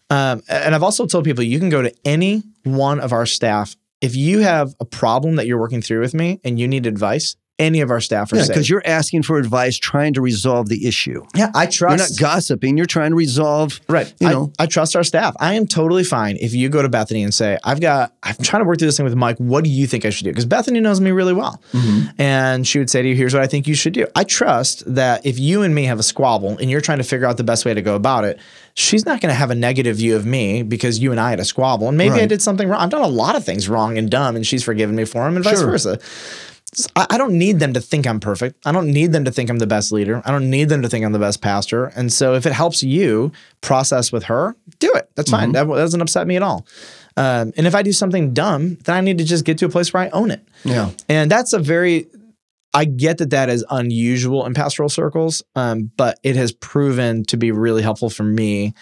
Um, 0.10 0.42
and 0.48 0.74
I've 0.74 0.84
also 0.84 1.06
told 1.06 1.26
people 1.26 1.44
you 1.44 1.60
can 1.60 1.70
go 1.70 1.82
to 1.82 1.94
any 2.06 2.44
one 2.64 3.02
of 3.02 3.12
our 3.12 3.26
staff 3.26 3.76
if 4.00 4.16
you 4.16 4.40
have 4.40 4.74
a 4.80 4.86
problem 4.86 5.36
that 5.36 5.48
you're 5.48 5.60
working 5.60 5.82
through 5.82 6.00
with 6.00 6.14
me 6.14 6.40
and 6.46 6.60
you 6.60 6.68
need 6.68 6.86
advice. 6.86 7.36
Any 7.60 7.82
of 7.82 7.92
our 7.92 8.02
staff 8.02 8.34
are 8.34 8.38
Yeah, 8.38 8.48
because 8.48 8.68
you're 8.68 8.82
asking 8.84 9.24
for 9.24 9.38
advice, 9.38 9.78
trying 9.78 10.14
to 10.14 10.22
resolve 10.22 10.70
the 10.70 10.88
issue. 10.88 11.24
yeah, 11.36 11.52
I 11.54 11.68
trust. 11.68 12.20
You're 12.20 12.28
not 12.28 12.34
gossiping. 12.34 12.78
You're 12.78 12.88
trying 12.88 13.12
to 13.12 13.16
resolve. 13.16 13.80
Right. 13.88 14.12
You 14.20 14.28
I, 14.28 14.32
know. 14.32 14.52
I 14.58 14.66
trust 14.66 14.96
our 14.96 15.04
staff. 15.04 15.36
I 15.40 15.54
am 15.54 15.68
totally 15.68 16.04
fine 16.04 16.38
if 16.42 16.56
you 16.56 16.68
go 16.70 16.82
to 16.82 16.90
Bethany 16.90 17.22
and 17.22 17.32
say, 17.32 17.60
I've 17.64 17.80
got, 17.80 18.12
I'm 18.24 18.36
trying 18.42 18.64
to 18.64 18.68
work 18.68 18.80
through 18.80 18.88
this 18.88 18.98
thing 18.98 19.04
with 19.04 19.16
Mike. 19.16 19.38
What 19.38 19.64
do 19.64 19.70
you 19.70 19.86
think 19.86 20.04
I 20.04 20.10
should 20.10 20.24
do? 20.24 20.32
Because 20.32 20.46
Bethany 20.46 20.80
knows 20.80 21.00
me 21.00 21.12
really 21.12 21.34
well. 21.34 21.62
Mm-hmm. 21.74 22.20
And 22.20 22.68
she 22.68 22.80
would 22.80 22.90
say 22.90 23.04
to 23.04 23.08
you, 23.08 23.16
here's 23.16 23.36
what 23.36 23.44
I 23.44 23.48
think 23.48 23.68
you 23.68 23.76
should 23.76 23.94
do. 23.94 24.08
I 24.16 24.24
trust 24.24 24.84
that 24.96 25.24
if 25.24 25.38
you 25.38 25.62
and 25.62 25.76
me 25.76 25.84
have 25.84 26.00
a 26.00 26.04
squabble 26.04 26.58
and 26.58 26.72
you're 26.72 26.82
trying 26.82 26.98
to 26.98 27.04
figure 27.04 27.28
out 27.28 27.38
the 27.38 27.44
best 27.44 27.66
way 27.66 27.76
to 27.76 27.84
go 27.84 27.96
about 27.96 28.24
it, 28.24 28.40
she's 28.74 29.06
not 29.06 29.22
going 29.22 29.30
to 29.30 29.38
have 29.38 29.52
a 29.52 29.56
negative 29.56 29.98
view 29.98 30.16
of 30.16 30.26
me 30.26 30.64
because 30.64 30.98
you 30.98 31.12
and 31.12 31.20
I 31.20 31.30
had 31.30 31.40
a 31.40 31.46
squabble. 31.46 31.88
And 31.88 32.00
maybe 32.00 32.16
I 32.16 32.26
did 32.26 32.42
something 32.42 32.68
wrong. 32.68 32.82
I've 32.82 32.90
done 32.90 33.02
a 33.02 33.08
lot 33.08 33.36
of 33.36 33.46
things 33.46 33.70
wrong 33.70 34.00
and 34.00 34.10
dumb, 34.10 34.36
and 34.36 34.46
she's 34.46 34.64
forgiven 34.64 34.96
me 34.96 35.06
for 35.06 35.24
them, 35.24 35.36
and 35.36 35.44
vice 35.46 35.62
versa. 35.62 36.00
I 36.96 37.18
don't 37.18 37.38
need 37.38 37.60
them 37.60 37.74
to 37.74 37.82
think 37.82 38.08
I'm 38.08 38.20
perfect. 38.20 38.58
I 38.66 38.72
don't 38.72 38.92
need 38.92 39.12
them 39.12 39.26
to 39.26 39.32
think 39.32 39.50
I'm 39.50 39.60
the 39.60 39.68
best 39.68 39.92
leader. 39.92 40.22
I 40.26 40.32
don't 40.32 40.50
need 40.50 40.70
them 40.70 40.82
to 40.82 40.90
think 40.90 41.06
I'm 41.06 41.12
the 41.12 41.20
best 41.20 41.42
pastor. 41.42 41.86
And 41.96 42.12
so 42.12 42.34
if 42.34 42.46
it 42.46 42.54
helps 42.54 42.84
you 42.84 43.32
process 43.62 44.12
with 44.12 44.24
her, 44.24 44.56
do 44.80 44.92
it. 44.94 45.10
That's 45.16 45.30
fine. 45.30 45.52
That, 45.52 45.68
that 45.68 45.76
doesn't 45.76 46.02
upset 46.02 46.26
me 46.26 46.36
at 46.36 46.42
all. 46.42 46.66
Um, 47.16 47.54
and 47.58 47.68
if 47.68 47.76
I 47.76 47.84
do 47.84 47.92
something 47.92 48.34
dumb, 48.34 48.76
then 48.86 48.96
I 48.96 49.02
need 49.02 49.20
to 49.20 49.24
just 49.24 49.46
get 49.46 49.58
to 49.60 49.66
a 49.66 49.70
place 49.70 49.94
where 49.94 50.04
I 50.04 50.10
own 50.10 50.32
it. 50.32 50.48
Yeah. 50.64 50.90
And 51.08 51.30
that's 51.30 51.54
a 51.54 51.60
very, 51.60 52.08
I 52.74 52.86
get 52.86 53.20
that 53.20 53.30
that 53.30 53.50
is 53.50 53.64
unusual 53.70 54.46
in 54.46 54.54
pastoral 54.54 54.90
circles, 54.90 55.44
um, 55.56 55.92
but 55.96 56.20
it 56.24 56.36
has 56.36 56.52
proven 56.52 57.24
to 57.26 57.38
be 57.38 57.52
really 57.52 57.84
helpful 57.84 58.10
for 58.10 58.24
me 58.24 58.74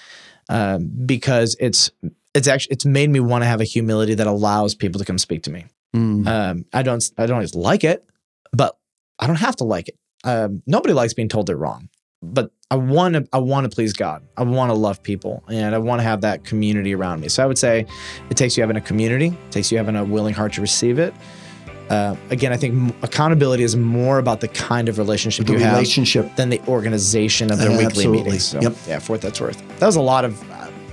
um, 0.48 0.90
because 1.06 1.58
it's 1.60 1.92
it's 2.34 2.48
actually 2.48 2.74
it's 2.74 2.86
made 2.86 3.10
me 3.10 3.20
want 3.20 3.44
to 3.44 3.46
have 3.46 3.60
a 3.60 3.66
humility 3.66 4.14
that 4.16 4.28
allows 4.28 4.76
people 4.76 5.00
to 5.00 5.06
come 5.06 5.18
speak 5.18 5.44
to 5.44 5.52
me. 5.52 5.66
Mm. 5.96 6.28
Um, 6.28 6.66
I 6.74 6.84
don't 6.84 7.04
I 7.18 7.26
don't 7.26 7.36
always 7.36 7.56
like 7.56 7.84
it, 7.84 8.06
but 8.54 8.78
I 9.20 9.28
don't 9.28 9.36
have 9.38 9.56
to 9.58 9.64
like 9.66 9.90
it. 9.90 9.98
Um, 10.24 10.62
nobody 10.66 10.94
likes 10.94 11.14
being 11.14 11.28
told 11.30 11.48
they're 11.48 11.58
wrong, 11.58 11.90
but 12.22 12.52
I 12.70 12.76
want 12.76 13.16
to 13.16 13.28
I 13.34 13.40
want 13.40 13.70
to 13.70 13.76
please 13.76 13.92
God. 13.94 14.24
I 14.38 14.44
want 14.44 14.70
to 14.70 14.74
love 14.76 15.04
people, 15.04 15.44
and 15.50 15.76
I 15.76 15.80
want 15.80 16.00
to 16.00 16.04
have 16.04 16.22
that 16.22 16.44
community 16.46 16.96
around 16.96 17.20
me. 17.22 17.28
So 17.28 17.44
I 17.44 17.46
would 17.46 17.58
say 17.58 17.86
it 18.30 18.38
takes 18.38 18.56
you 18.56 18.64
having 18.64 18.78
a 18.78 18.82
community, 18.82 19.28
it 19.28 19.52
takes 19.52 19.72
you 19.72 19.78
having 19.78 19.96
a 19.98 20.04
willing 20.06 20.34
heart 20.34 20.54
to 20.54 20.62
receive 20.62 20.98
it. 21.00 21.14
Uh, 21.90 22.16
again, 22.30 22.54
I 22.54 22.58
think 22.58 22.74
m- 22.74 22.94
accountability 23.02 23.64
is 23.64 23.76
more 23.76 24.18
about 24.18 24.40
the 24.40 24.48
kind 24.48 24.88
of 24.88 24.98
relationship 24.98 25.46
the 25.46 25.54
you 25.54 25.60
have 25.60 26.36
than 26.38 26.50
the 26.50 26.62
organization 26.70 27.52
of 27.52 27.58
their 27.58 27.68
Uh, 27.70 27.72
weekly 27.74 27.86
absolutely. 27.86 28.24
meetings. 28.24 28.46
So, 28.46 28.62
Yep. 28.62 28.76
Yeah, 28.88 29.00
for 29.00 29.12
what 29.14 29.22
that's 29.22 29.42
worth. 29.42 29.62
That 29.80 29.86
was 29.88 29.98
a 29.98 30.02
lot 30.02 30.24
of. 30.24 30.42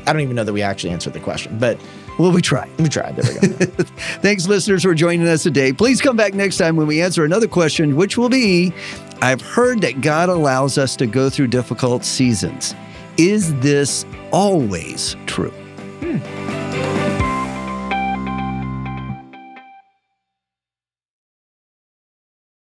I 0.07 0.13
don't 0.13 0.23
even 0.23 0.35
know 0.35 0.43
that 0.43 0.53
we 0.53 0.63
actually 0.63 0.91
answered 0.91 1.13
the 1.13 1.21
question, 1.21 1.57
but 1.59 1.79
Well, 2.19 2.33
we 2.33 2.43
try. 2.43 2.69
we 2.79 2.89
tried. 2.89 3.17
There 3.17 3.33
we 3.33 3.49
go. 3.49 3.67
Thanks, 4.23 4.49
listeners, 4.49 4.83
for 4.83 4.95
joining 4.95 5.29
us 5.29 5.45
today. 5.45 5.73
Please 5.73 6.01
come 6.01 6.17
back 6.17 6.35
next 6.35 6.57
time 6.57 6.77
when 6.77 6.87
we 6.87 7.01
answer 7.01 7.25
another 7.25 7.49
question, 7.49 7.95
which 7.97 8.19
will 8.19 8.29
be 8.29 8.73
I've 9.23 9.41
heard 9.41 9.81
that 9.81 10.01
God 10.01 10.29
allows 10.29 10.79
us 10.79 10.97
to 10.97 11.07
go 11.07 11.31
through 11.31 11.49
difficult 11.49 12.05
seasons. 12.05 12.75
Is 13.17 13.55
this 13.61 14.05
always 14.33 15.17
true? 15.27 15.51
Hmm. 16.01 16.58